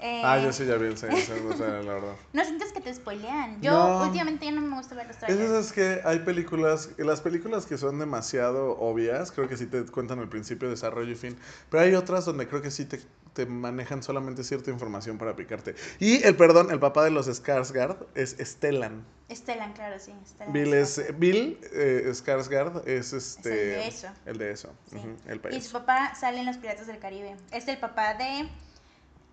[0.00, 2.14] Eh, Ah, yo sí ya vi el la verdad.
[2.32, 3.60] No sientes que te spoilean.
[3.62, 4.02] Yo No.
[4.04, 5.40] últimamente ya no me gusta ver los trailers.
[5.50, 9.84] eso es que hay películas, las películas que son demasiado obvias, creo que sí te
[9.86, 11.36] cuentan el principio, desarrollo y fin,
[11.70, 13.00] pero hay otras donde creo que sí te,
[13.32, 15.74] te manejan solamente cierta información para picarte.
[16.00, 19.04] Y el perdón, el papá de los Skarsgård es Stellan.
[19.30, 20.12] Stellan, claro, sí.
[20.26, 21.18] Stellan Bill es.
[21.18, 24.08] Bill eh, Skarsgård es este el de eso.
[24.26, 24.98] el de eso, Sí.
[25.28, 25.66] el Y país.
[25.66, 27.36] su papá sale en Los Piratas del Caribe.
[27.52, 28.48] Es el papá de...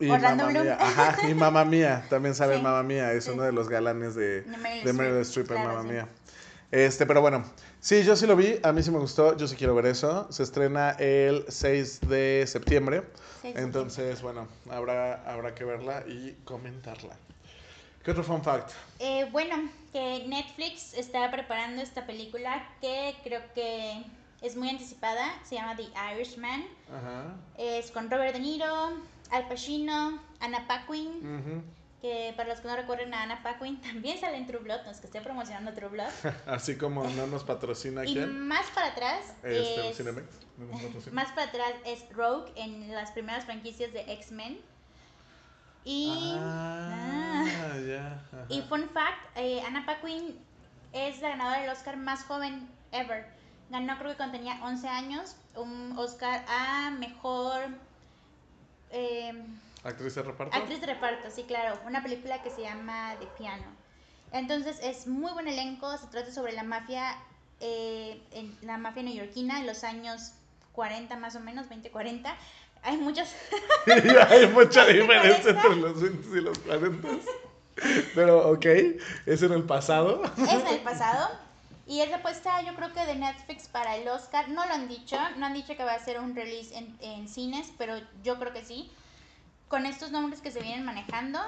[0.01, 0.63] Y Orlando Mamma Bloom.
[0.65, 3.31] Mía, ajá, y Mamma Mía, también sale Sí, Mamma Mía, es sí.
[3.31, 5.89] uno de los galanes de, De Meryl de Meryl Streep, claro, sí.
[5.89, 6.07] Mía.
[6.71, 7.43] Este, pero bueno,
[7.79, 10.31] sí, yo sí lo vi, a mí sí me gustó, yo sí quiero ver eso.
[10.31, 13.03] Se estrena el 6 de septiembre,
[13.43, 17.15] entonces, bueno, habrá, habrá que verla y comentarla.
[18.03, 18.71] ¿Qué otro fun fact?
[18.99, 24.03] Eh, bueno, que Netflix está preparando esta película que creo que
[24.41, 25.33] es muy anticipada.
[25.43, 25.83] Se llama The
[26.15, 26.65] Irishman.
[26.89, 27.35] Ajá.
[27.57, 28.93] Es con Robert De Niro,
[29.31, 31.63] Al Pacino, Anna Paquin
[32.01, 34.91] que para los que no recuerden a Anna Paquin, también sale en True Blood, no
[34.91, 36.09] es que esté promocionando True Blood.
[36.47, 38.39] Así como no nos patrocina y quién.
[38.47, 40.03] más para atrás Este, es,
[41.13, 44.59] más para atrás es Rogue en las primeras franquicias de X-Men.
[45.83, 47.45] Y Ah,
[48.33, 48.45] Ah.
[48.49, 50.37] Y fun fact, eh, Anna Paquin
[50.93, 53.25] es la ganadora del Oscar más joven ever.
[53.69, 57.69] Ganó creo que cuando tenía 11 años un Oscar a mejor
[58.91, 59.33] eh,
[59.83, 60.55] ¿Actriz de reparto?
[60.55, 61.79] actriz de reparto, sí, claro.
[61.87, 63.65] Una película que se llama The Piano.
[64.31, 67.15] Entonces es muy buen elenco, se trata sobre la mafia,
[67.59, 70.33] eh, en la mafia neoyorquina en los años
[70.73, 72.33] 40 más o menos, 20-40.
[72.83, 73.35] Hay muchas
[74.29, 77.07] Hay mucha ¿Te diferencia entre los 20 y los 40.
[78.13, 78.65] Pero, ok,
[79.25, 80.21] es en el pasado.
[80.37, 81.29] Es en el pasado.
[81.87, 84.49] Y es la apuesta, yo creo que de Netflix para el Oscar.
[84.49, 85.17] No lo han dicho.
[85.37, 88.53] No han dicho que va a ser un release en, en cines, pero yo creo
[88.53, 88.91] que sí.
[89.67, 91.39] Con estos nombres que se vienen manejando,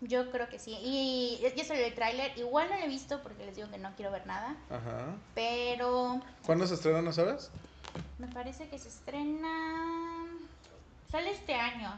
[0.00, 0.76] yo creo que sí.
[0.82, 2.36] Y ya salió el tráiler.
[2.36, 4.56] Igual no lo he visto porque les digo que no quiero ver nada.
[4.70, 5.16] Ajá.
[5.34, 7.50] Pero ¿Cuándo se estrena, no sabes?
[8.18, 10.26] me parece que se estrena...
[11.10, 11.92] Sale este año.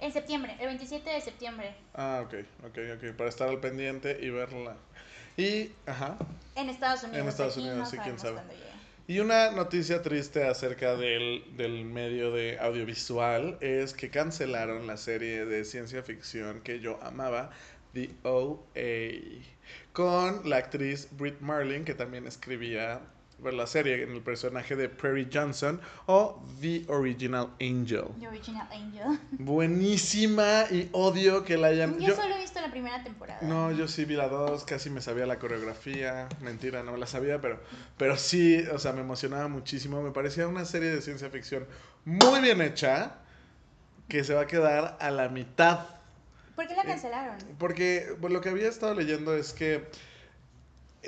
[0.00, 1.76] En septiembre, el 27 de septiembre.
[1.94, 2.34] Ah, ok,
[2.66, 3.16] ok, ok.
[3.16, 4.76] Para estar al pendiente y verla.
[5.36, 6.16] Y, ajá.
[6.54, 7.26] En Estados Unidos.
[7.28, 8.40] Estados Aquí Unidos, sí, quién sabe.
[9.08, 15.44] Y una noticia triste acerca del, del medio de audiovisual es que cancelaron la serie
[15.44, 17.50] de ciencia ficción que yo amaba,
[17.94, 19.42] The OA,
[19.92, 23.00] con la actriz Britt Marlin, que también escribía
[23.42, 28.04] bueno, la serie en el personaje de Prairie Johnson, o The Original Angel.
[28.20, 29.18] The Original Angel.
[29.32, 31.98] Buenísima y odio que la hayan...
[31.98, 33.40] Yo, yo- solo he visto la primera temporada.
[33.42, 36.28] no, yo sí vi la dos, casi me sabía la coreografía.
[36.40, 37.60] Mentira, no me la sabía, pero,
[37.98, 40.00] pero sí, o sea, me emocionaba muchísimo.
[40.02, 41.66] Me parecía una serie de ciencia ficción
[42.04, 43.16] muy bien hecha
[44.08, 45.86] que se va a quedar a la mitad.
[46.54, 47.36] ¿Por qué la cancelaron?
[47.58, 49.86] Porque pues, lo que había estado leyendo es que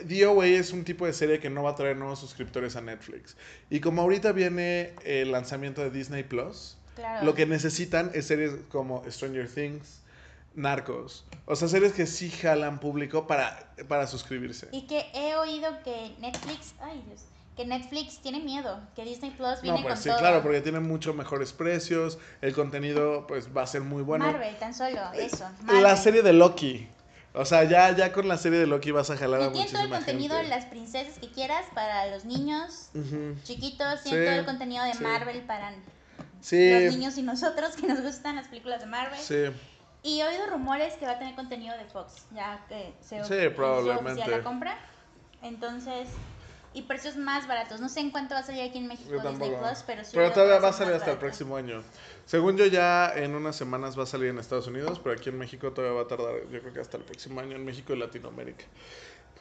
[0.05, 3.37] DOA es un tipo de serie que no va a traer nuevos suscriptores a Netflix.
[3.71, 7.25] Y como ahorita viene el lanzamiento de Disney Plus, Claro.
[7.25, 10.01] lo que necesitan es series como Stranger Things,
[10.55, 11.25] Narcos.
[11.47, 14.69] O sea, series que sí jalan público para, para suscribirse.
[14.71, 17.23] Y que he oído que Netflix, ay Dios,
[17.57, 20.19] que Netflix tiene miedo, que Disney Plus viene No, pues con sí, todo.
[20.19, 24.27] claro, porque tienen mucho mejores precios, el contenido pues va a ser muy bueno.
[24.27, 25.45] Marvel, tan solo, eso.
[25.67, 25.97] La Marvel.
[25.99, 26.89] serie de Loki.
[27.37, 29.67] O sea, ya, ya con la serie de Loki vas a jalar a Y tiene
[29.67, 30.57] todo el muchísima contenido de gente.
[30.57, 33.35] las princesas que quieras para los niños Ujú.
[33.43, 35.03] chiquitos, tiene Sí, todo el contenido de sí.
[35.03, 35.73] Marvel para
[36.41, 39.19] Sí, los niños y nosotros que nos gustan las películas de Marvel.
[39.19, 39.47] sí.
[40.03, 43.49] Y he oído rumores que va a tener contenido de Fox, ya que se Sí,
[43.57, 44.29] probablemente.
[44.29, 44.79] la compra.
[45.43, 46.09] Entonces,
[46.75, 47.81] y precios más baratos.
[47.81, 49.51] No sé en cuánto va a salir aquí en México Disney.
[49.57, 50.11] Plus, pero sí.
[50.15, 51.83] Pero todavía va a salir hasta el próximo año.
[52.27, 55.39] Según yo, ya en unas semanas va a salir en Estados Unidos, pero aquí en
[55.39, 57.99] México todavía va a tardar, yo creo que hasta el próximo año en México y
[57.99, 58.65] Latinoamérica.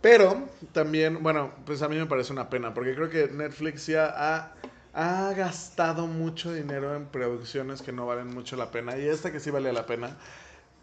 [0.02, 4.14] Pero también, bueno, pues a mí me parece una pena, porque creo que Netflix ya
[4.14, 4.54] ha,
[4.94, 9.40] ha gastado mucho dinero en producciones que no valen mucho la pena, y esta que
[9.40, 10.18] sí vale la pena.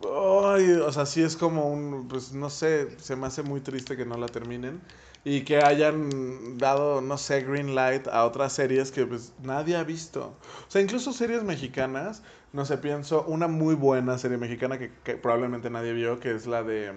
[0.03, 3.97] Ay, o sea, sí es como un, pues no sé, se me hace muy triste
[3.97, 4.83] que no la terminen
[5.25, 9.85] y que hayan dado, no sé, green light a otras series que pues nadie ha
[9.85, 10.39] visto.
[10.67, 15.17] O sea, incluso series mexicanas, no sé, pienso una muy buena serie mexicana que, que
[15.19, 16.93] probablemente nadie vio, que es la de,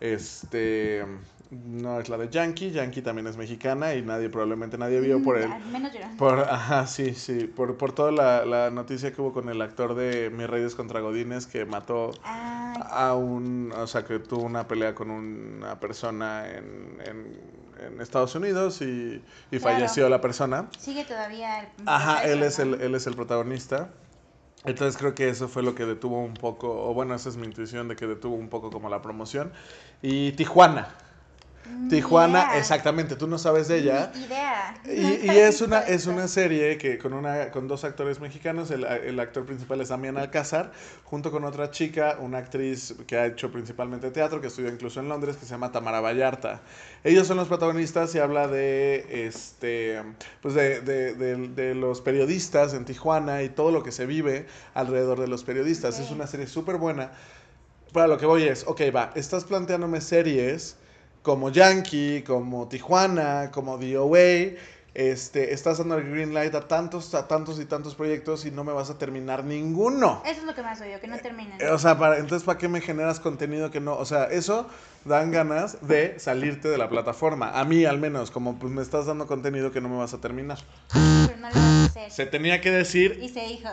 [0.00, 1.04] este,
[1.52, 5.38] no, es la de Yankee, Yankee también es mexicana y nadie, probablemente nadie vio por
[5.38, 6.16] Mm, Menos llorando.
[6.16, 9.94] Por, ajá, sí, sí, por, por toda la, la noticia que hubo con el actor
[9.94, 14.66] de Mis Reyes contra Godines que mató Ay, a un, o sea, que tuvo una
[14.66, 17.40] pelea con una persona en, en,
[17.86, 19.60] en Estados Unidos y, y Claro.
[19.76, 20.68] falleció la persona.
[20.78, 23.90] sigue todavía el Ajá, él es, el, él es el protagonista.
[24.64, 27.46] Entonces creo que eso fue lo que detuvo un poco, o bueno, esa es mi
[27.46, 29.52] intuición de que detuvo un poco como la promoción.
[30.02, 30.88] Y Tijuana.
[31.88, 34.10] Tijuana, exactamente, tú no sabes de ella.
[34.14, 34.74] Ni idea.
[34.84, 39.20] Y, es una, es una serie que con, una, con dos actores mexicanos, el, el
[39.20, 40.72] actor principal es Damián Alcázar,
[41.04, 45.08] junto con otra chica, una actriz que ha hecho principalmente teatro, que estudió incluso en
[45.08, 46.62] Londres, que se llama Tamara Vallarta.
[47.04, 50.02] Ellos son los protagonistas y habla de, este,
[50.40, 54.46] pues de, de- de- de los periodistas en Tijuana y todo lo que se vive
[54.74, 56.00] alrededor de los periodistas.
[56.00, 57.12] Es una serie súper buena.
[57.92, 60.76] Para lo que voy es, ok, va, estás planteándome series
[61.22, 64.56] como Yankee, como Tijuana, como DOA,
[64.94, 68.62] este, estás dando el green light a tantos, a tantos y tantos proyectos y no
[68.62, 70.22] me vas a terminar ninguno.
[70.26, 71.58] Eso es lo que más odio, que no terminen.
[71.60, 73.96] Eh, O sea, para, entonces, ¿para qué me generas contenido que no?
[73.96, 74.66] O sea, eso
[75.06, 77.58] dan ganas de salirte de la plataforma.
[77.58, 80.18] A mí, al menos, como pues me estás dando contenido que no me vas a
[80.20, 80.58] terminar.
[80.92, 82.10] Pero no lo vas a hacer.
[82.10, 83.68] Se tenía que decir Y se dijo.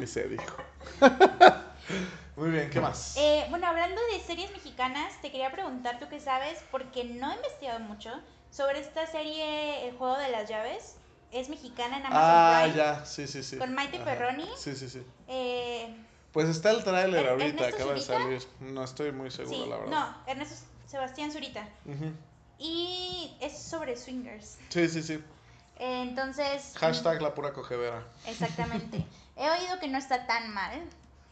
[0.00, 0.54] y se dijo.
[2.40, 3.18] Muy bien, ¿qué más?
[3.18, 7.36] Eh, bueno, hablando de series mexicanas, te quería preguntar, tú qué sabes, porque no he
[7.36, 8.10] investigado mucho
[8.50, 10.96] sobre esta serie El Juego de las Llaves.
[11.32, 12.76] Es mexicana en Amazon ah, Prime.
[12.78, 13.58] ya, sí, sí, sí.
[13.58, 14.06] Con Maite Ajá.
[14.06, 14.48] Perroni.
[14.56, 15.02] Sí, sí, sí.
[15.28, 15.94] Eh,
[16.32, 18.48] Pues está el tráiler ¿Er- ahorita, Ernesto acaba de salir.
[18.60, 19.90] No estoy muy seguro, sí, la verdad.
[19.90, 21.68] no, Ernesto Sebastián Zurita.
[22.58, 24.56] Y es sobre swingers.
[24.70, 25.22] Sí, sí, sí.
[25.76, 26.72] Entonces.
[26.78, 28.02] Hashtag la pura cogedera.
[28.26, 29.04] Exactamente.
[29.36, 30.82] He oído que no está tan mal.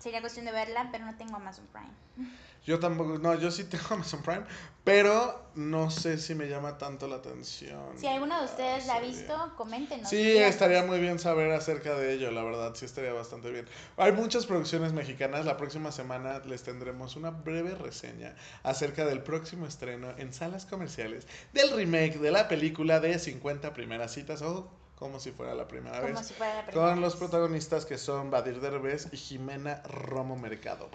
[0.09, 2.31] Sería cuestión de verla, pero no tengo Amazon Prime.
[2.65, 4.45] Yo tampoco, no, yo sí tengo Amazon Prime,
[4.85, 7.99] pero no sé si me llama tanto la atención.
[7.99, 10.09] Si alguno de ustedes la ha visto, coméntenos.
[10.09, 10.49] Sí, díganos.
[10.49, 13.69] estaría muy bien saber acerca de ello, la verdad, sí estaría bastante bien.
[13.99, 19.67] Hay muchas producciones mexicanas, la próxima semana les tendremos una breve reseña acerca del próximo
[19.67, 25.21] estreno en salas comerciales del remake de la película de 50 primeras citas, o como
[25.21, 27.19] si fuera la primera Como vez, si fuera la primera con los vez.
[27.21, 30.91] protagonistas que son Badir Derbez y Jimena Romo Mercado.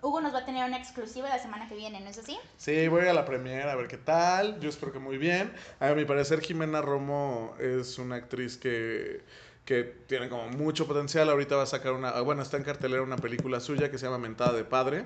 [0.00, 2.38] Hugo nos va a tener una exclusiva la semana que viene, ¿no es así?
[2.56, 4.60] Sí, voy a la premiere a ver qué tal.
[4.60, 5.52] Yo espero que muy bien.
[5.80, 9.24] A mi parecer, Jimena Romo es una actriz que,
[9.64, 11.28] que tiene como mucho potencial.
[11.28, 12.10] Ahorita va a sacar una.
[12.10, 15.04] ah, Bueno, está en cartelera una película suya que se llama Mentada de Padre.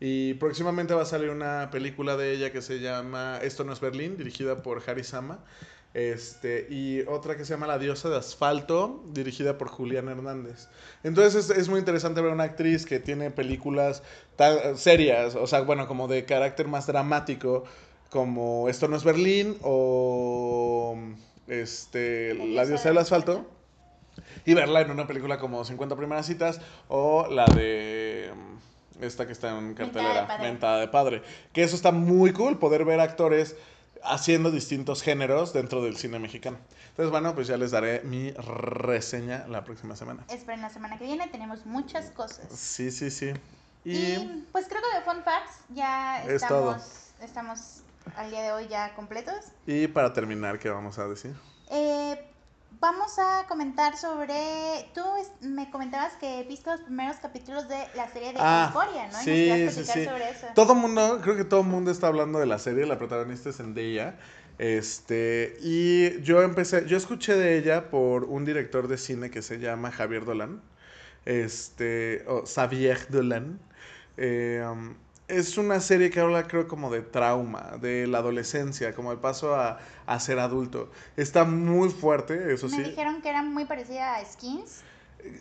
[0.00, 3.78] Y próximamente va a salir una película de ella que se llama Esto no es
[3.78, 5.38] Berlín, dirigida por Harry Sama.
[5.94, 10.68] Este, y otra que se llama La diosa de asfalto, dirigida por Julián Hernández.
[11.04, 14.02] Entonces es, es muy interesante ver una actriz que tiene películas
[14.34, 17.64] tan serias, o sea, bueno, como de carácter más dramático,
[18.10, 20.96] como Esto no es Berlín o
[21.46, 23.46] este, La diosa del asfalto,
[24.44, 29.32] y verla en una película como 50 primeras citas o la de mm, esta que
[29.32, 30.42] está en Mentada de cartelera, Padre.
[30.48, 31.22] Mentada de Padre.
[31.52, 33.56] Que eso está muy cool, poder ver actores
[34.04, 36.58] haciendo distintos géneros dentro del cine mexicano.
[36.90, 40.24] Entonces, bueno, pues ya les daré mi reseña la próxima semana.
[40.28, 42.46] Esperen la semana que viene, tenemos muchas cosas.
[42.54, 43.32] Sí, sí, sí.
[43.84, 46.72] Y, Y, pues creo que de Fun Facts ya Es todo.
[46.74, 46.84] estamos,
[47.20, 47.58] estamos
[48.16, 49.36] al día de hoy ya completos.
[49.66, 51.34] y para terminar, ¿qué vamos a decir?
[51.70, 52.30] Eh,
[52.80, 54.90] vamos a comentar sobre.
[54.94, 55.02] Tú
[55.40, 59.20] me comentabas que viste los primeros capítulos de la serie de Ah, Euphoria, ¿no?
[59.20, 60.04] Y sí, nos querías sí, platicar sí.
[60.04, 60.46] sobre eso.
[60.54, 63.56] Todo mundo, creo que todo el mundo está hablando de la serie, la protagonista es
[63.56, 64.16] Zendaya.
[64.58, 69.58] Este, y yo empecé, yo escuché de ella por un director de cine que se
[69.58, 70.62] llama Javier Dolan.
[71.24, 73.60] Este, o Xavier Dolan.
[74.16, 74.94] Eh, um,
[75.28, 79.54] es una serie que habla, creo, como de trauma, de la adolescencia, como el paso
[79.54, 80.90] a, a ser adulto.
[81.16, 82.82] Está muy fuerte, eso me sí.
[82.82, 84.82] dijeron que era muy parecida a Skins.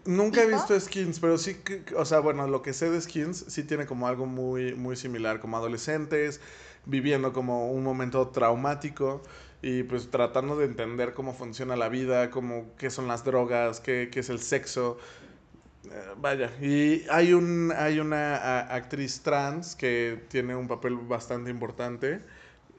[0.06, 1.58] Nunca he visto Skins, pero sí,
[1.98, 5.40] o sea, bueno, lo que sé de Skins sí tiene como algo muy, muy similar,
[5.42, 6.40] como adolescentes
[6.86, 9.22] viviendo como un momento traumático
[9.62, 14.10] y pues tratando de entender cómo funciona la vida, cómo, qué son las drogas, qué,
[14.12, 14.98] qué es el sexo.
[15.92, 21.50] Eh, vaya, y hay, un, hay una a- actriz trans que tiene un papel bastante
[21.50, 22.22] importante.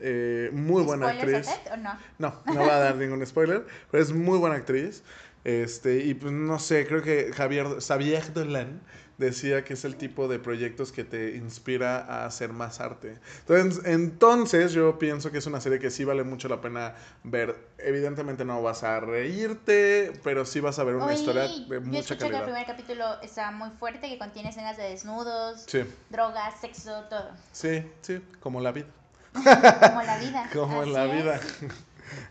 [0.01, 1.73] eh, muy buena ¿Spoilers actriz.
[1.73, 1.99] o no?
[2.19, 5.03] No, no va a dar ningún spoiler, pero es muy buena actriz.
[5.45, 8.81] Este, y pues no sé, creo que Javier, Xavier Dolan
[9.19, 13.19] decía que es el tipo de proyectos que te inspira a hacer más arte.
[13.41, 17.55] Entonces, entonces yo pienso que es una serie que sí vale mucho la pena ver.
[17.79, 21.99] Evidentemente no vas a reírte, pero sí vas a ver una historia yo de mucha
[22.15, 26.59] escuché que el primer capítulo está muy fuerte, que contiene escenas de desnudos, Sí, drogas,
[26.61, 27.31] sexo, todo.
[27.53, 28.87] sí, sí, como la vida.
[29.35, 30.51] Como la vida.
[30.53, 31.13] Como así la es.
[31.13, 31.41] vida.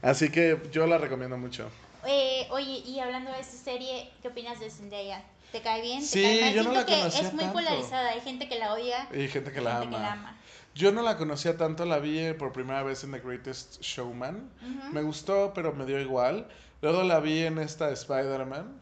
[0.02, 1.70] Así que yo la recomiendo mucho.
[2.06, 5.24] Eh, oye, y hablando de esta serie, ¿qué opinas de Zendaya?
[5.52, 6.00] ¿Te cae bien?
[6.02, 6.54] ¿Te Sí, cae mal?
[6.54, 7.54] yo no la que conocía es muy tanto.
[7.54, 8.10] polarizada.
[8.10, 9.98] Hay gente que la odia Y gente que y la gente ama.
[9.98, 10.38] que la ama.
[10.76, 14.50] Yo no la conocía tanto, la vi por primera vez en The Greatest Showman.
[14.92, 16.48] Me gustó, pero me dio igual.
[16.82, 18.82] Luego la vi en esta Spider-Man.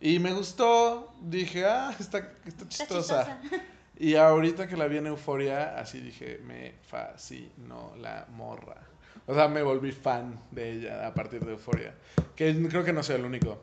[0.00, 3.38] Y me gustó, dije, ah, está, está Está chistosa.
[3.42, 3.64] chistosa.
[3.98, 8.76] Y ahorita que la vi en Euforia, así dije, me fascinó la morra.
[9.28, 11.94] O sea, me volví fan de ella a partir de Euforia.
[12.34, 13.62] Que creo que no soy el único.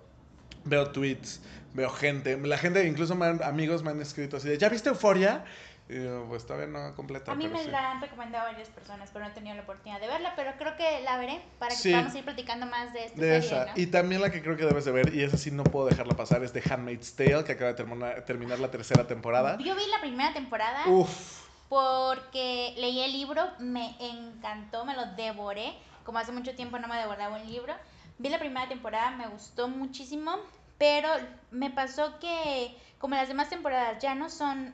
[0.63, 1.41] Veo tweets,
[1.73, 2.37] veo gente.
[2.37, 5.43] La gente, incluso me han- amigos me han escrito así de, ¿ya viste Euforia?
[5.87, 7.31] Y yo, pues todavía no completa.
[7.31, 7.69] A mí me sí.
[7.69, 10.33] la han recomendado varias personas, pero no he tenido la oportunidad de verla.
[10.35, 11.91] Pero creo que la veré para que Sí.
[11.91, 13.47] podamos ir platicando más de esta De serie.
[13.61, 13.65] esa.
[13.67, 13.71] ¿no?
[13.75, 16.15] Y también la que creo que debes de ver, y esa sí no puedo dejarla
[16.15, 19.57] pasar, es de Handmaid's Tale, que acaba de terminar, terminar la tercera temporada.
[19.59, 21.44] Yo vi la primera temporada Uf.
[21.69, 25.73] Porque leí el libro, me encantó, me lo devoré.
[26.03, 27.73] Como hace mucho tiempo no me devoraba un libro.
[28.17, 30.37] Vi la primera temporada, me gustó muchísimo,
[30.77, 31.09] pero
[31.51, 34.73] me pasó que como las demás temporadas ya no son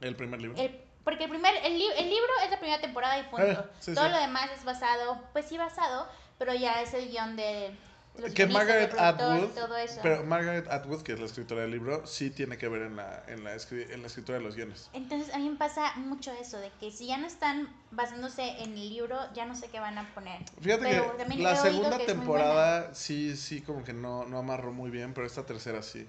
[0.00, 0.58] El primer libro.
[0.60, 3.44] el porque el primer el, li- el libro es la primera temporada y punto.
[3.44, 4.10] Eh, sí, Todo sí.
[4.12, 7.76] lo demás es basado, pues sí basado, pero ya es el guion de
[8.18, 10.00] los que Margaret Atwood, todo eso.
[10.02, 13.22] pero Margaret Atwood, que es la escritora del libro, sí tiene que ver en la,
[13.26, 14.90] en la, escri- en la escritura de los guiones.
[14.92, 18.72] Entonces a mí me pasa mucho eso, de que si ya no están basándose en
[18.72, 20.40] el libro, ya no sé qué van a poner.
[20.60, 24.90] Fíjate Pero que la segunda que temporada sí, sí, como que no, no amarró muy
[24.90, 26.06] bien, pero esta tercera sí.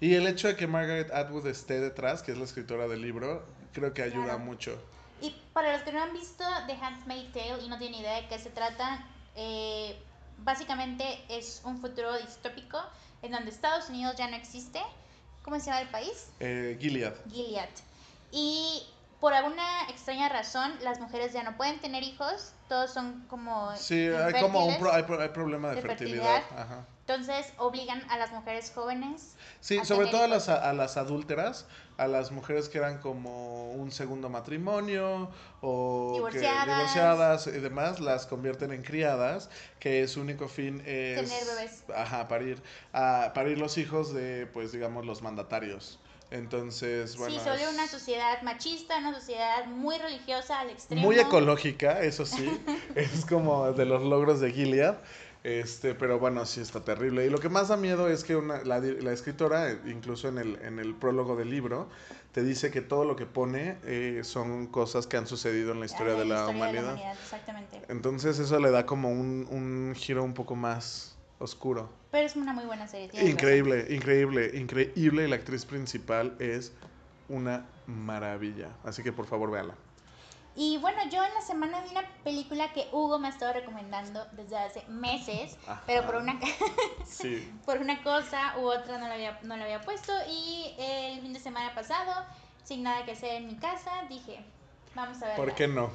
[0.00, 3.46] Y el hecho de que Margaret Atwood esté detrás, que es la escritora del libro,
[3.72, 4.38] creo que ayuda Claro.
[4.40, 4.78] mucho.
[5.22, 8.28] Y para los que no han visto The Handmaid's Tale y no tienen idea de
[8.28, 9.96] qué se trata, eh,
[10.38, 12.78] básicamente es un futuro distópico
[13.22, 14.80] en donde Estados Unidos ya no existe.
[15.42, 16.28] ¿Cómo se llama el país?
[16.40, 17.14] Eh, Gilead.
[17.30, 17.68] Gilead.
[18.32, 18.82] Y
[19.20, 19.64] por alguna
[20.08, 24.64] extraña razón, las mujeres ya no pueden tener hijos, todos son como Sí, hay como
[24.64, 26.22] un pro- hay, hay problema de, de fertilidad.
[26.42, 26.62] fertilidad.
[26.62, 26.86] Ajá.
[27.00, 29.34] Entonces obligan a las mujeres jóvenes.
[29.60, 31.66] Sí, sobre todo a las, a las adúlteras,
[31.98, 35.28] a las mujeres que eran como un segundo matrimonio
[35.60, 36.66] o que- Divorciadas.
[36.66, 39.50] divorciadas y demás, las convierten en criadas,
[39.80, 41.82] que su único fin es Tener bebés.
[41.96, 45.98] Ajá, parir, a parir los hijos de, pues digamos, los mandatarios.
[46.30, 51.02] Entonces, bueno, sí, vuelve es una sociedad machista, una sociedad muy religiosa al extremo.
[51.02, 52.50] muy ecológica, eso sí,
[52.96, 54.96] es como de los logros de Gilead.
[55.44, 57.24] Este, pero bueno, sí está terrible.
[57.24, 60.56] Y lo que más da miedo es que una, la, la escritora, incluso en el,
[60.56, 61.88] en el prólogo del libro,
[62.32, 65.86] te dice que todo lo que pone eh, son cosas que han sucedido en la
[65.86, 66.98] historia, Ah, de, la historia humanidad.
[67.22, 67.80] Exactamente.
[67.88, 71.90] Entonces eso le da como un, un giro un poco más oscuro.
[72.10, 73.28] Pero es una muy buena serie.
[73.28, 74.92] Increíble, increíble, increíble.
[74.96, 76.72] Y la actriz principal es
[77.28, 78.68] una maravilla.
[78.84, 79.70] Así que por favor, véala.
[79.74, 79.86] razón.
[80.58, 84.26] Y bueno, yo en la semana vi una película que Hugo me ha estado recomendando
[84.32, 85.82] desde hace meses, Ajá.
[85.86, 86.40] pero por una,
[87.04, 87.52] Sí.
[87.66, 90.12] por una cosa u otra no la, había, no la había puesto.
[90.30, 92.24] Y el fin de semana pasado,
[92.64, 94.42] sin nada que hacer en mi casa, dije,
[94.94, 95.36] vamos a ver.
[95.36, 95.90] ¿Por qué no?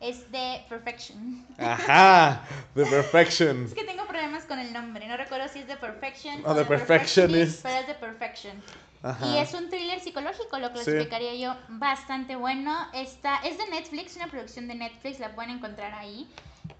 [0.00, 1.46] Es de Perfection.
[1.58, 2.42] Ajá,
[2.74, 3.66] The Perfection.
[3.66, 5.06] Es que tengo problemas con el nombre.
[5.06, 7.62] No recuerdo si es The Perfection O The The Perfectionist.
[7.62, 8.62] Pero es The Perfection.
[9.02, 9.26] Ajá.
[9.26, 10.72] Y es un thriller psicológico, lo Sí.
[10.74, 12.74] clasificaría yo bastante bueno.
[12.94, 16.28] Está, es de Netflix, una producción de Netflix, la pueden encontrar ahí.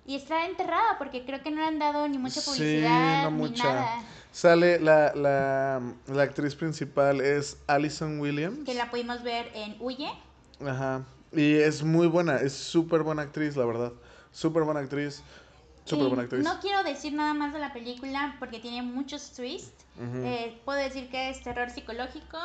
[0.07, 3.31] Y está enterrada porque creo que no le han dado ni mucha Sí, publicidad no
[3.33, 3.65] ni mucha.
[3.65, 4.03] nada.
[4.33, 8.65] Sale la, la, la actriz principal es Alison Williams.
[8.65, 10.11] Que la pudimos ver en Huye.
[10.67, 11.03] Ajá.
[11.33, 13.93] Y es muy buena, es súper buena actriz, la verdad.
[14.33, 15.23] Súper buena actriz.
[15.85, 16.45] Súper buena actriz.
[16.45, 19.85] No quiero decir nada más de la película porque tiene muchos twists.
[19.99, 22.39] Eh, puedo decir que es terror psicológico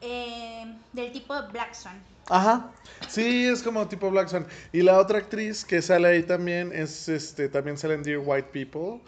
[0.00, 2.00] eh, del tipo Black Swan.
[2.28, 2.70] Ajá.
[3.08, 4.46] Sí, es como tipo Black Swan.
[4.72, 8.48] Y la otra actriz que sale ahí también es este también sale en Dear White
[8.52, 9.00] People.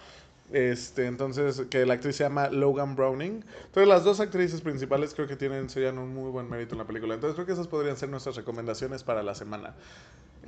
[0.55, 3.45] Este, entonces, que la actriz se llama Logan Browning.
[3.67, 6.85] Entonces, las dos actrices principales creo que tienen, serían un muy buen mérito en la
[6.87, 7.15] película.
[7.15, 9.75] Entonces, creo que esas podrían ser nuestras recomendaciones para la semana.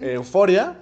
[0.01, 0.77] Euphoria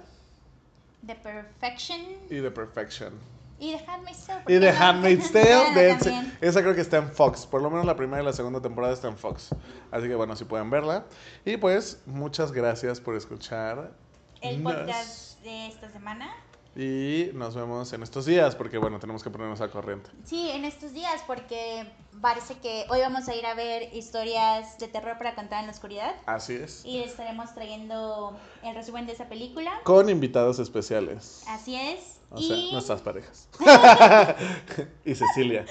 [1.07, 3.13] The Perfection y The Perfection.
[3.59, 4.41] y The Handmaid's Tale.
[4.43, 4.77] ¿por Y The no?
[4.79, 7.47] Handmaid's Tale, de- esa creo que está en Fox.
[7.47, 9.49] Por lo menos la primera y la segunda temporada está en Fox.
[9.89, 11.05] Así que bueno, si pueden verla.
[11.45, 13.91] Y pues, muchas gracias por escuchar.
[14.41, 16.31] El podcast de esta semana.
[16.75, 20.09] Y nos vemos en estos días, porque bueno, tenemos que ponernos al corriente.
[20.25, 21.89] Sí, en estos días, porque
[22.21, 25.71] parece que hoy vamos a ir a ver historias de terror para contar en la
[25.71, 26.15] oscuridad.
[26.25, 26.83] Así es.
[26.83, 29.71] Y estaremos trayendo el resumen de esa película.
[29.83, 31.43] Con invitados especiales.
[31.47, 32.19] Así es.
[32.29, 33.47] O y sea, nuestras parejas.
[35.05, 35.65] y Cecilia.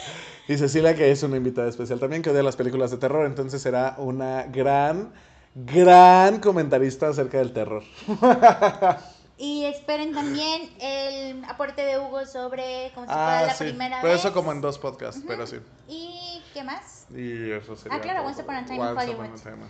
[0.49, 3.27] Y Cecilia, que es una invitada especial también, que odia las películas de terror.
[3.27, 5.13] Entonces será una gran,
[5.55, 7.83] gran comentarista acerca del terror.
[9.37, 13.65] Y esperen también el aporte de Hugo sobre cómo se fuera la Ah, sí.
[13.65, 14.21] primera Pero vez.
[14.25, 15.57] eso como en dos podcasts, pero sí.
[15.89, 17.07] ¿Y qué más?
[17.13, 17.99] Y eso sería.
[17.99, 18.25] Ah, claro.
[18.25, 19.27] Once Upon a Time in Hollywood.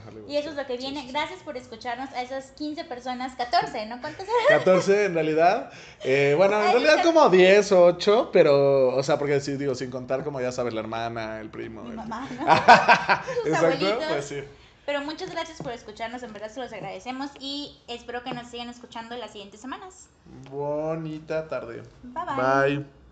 [0.07, 1.07] Hollywood, Y eso es lo que viene.
[1.11, 4.01] Gracias por escucharnos a esas 15 personas, 14, ¿no?
[4.03, 5.71] ¿Cuántas 14 en realidad.
[6.05, 9.91] Eh, bueno, en realidad como 10 o 8, pero, o sea, porque sí, digo, sin
[9.91, 11.83] contar como ya sabes, la hermana, el primo.
[11.85, 12.43] Mi el- mamá, ¿no?
[13.47, 14.05] Exacto, abuelitos.
[14.11, 14.45] pues sí.
[14.87, 18.69] Pero muchas gracias por escucharnos, en verdad se los agradecemos y espero que nos sigan
[18.69, 20.09] escuchando las siguientes semanas.
[20.51, 21.83] Bonita tarde.
[22.03, 22.77] Bye bye.
[22.77, 23.04] Bye.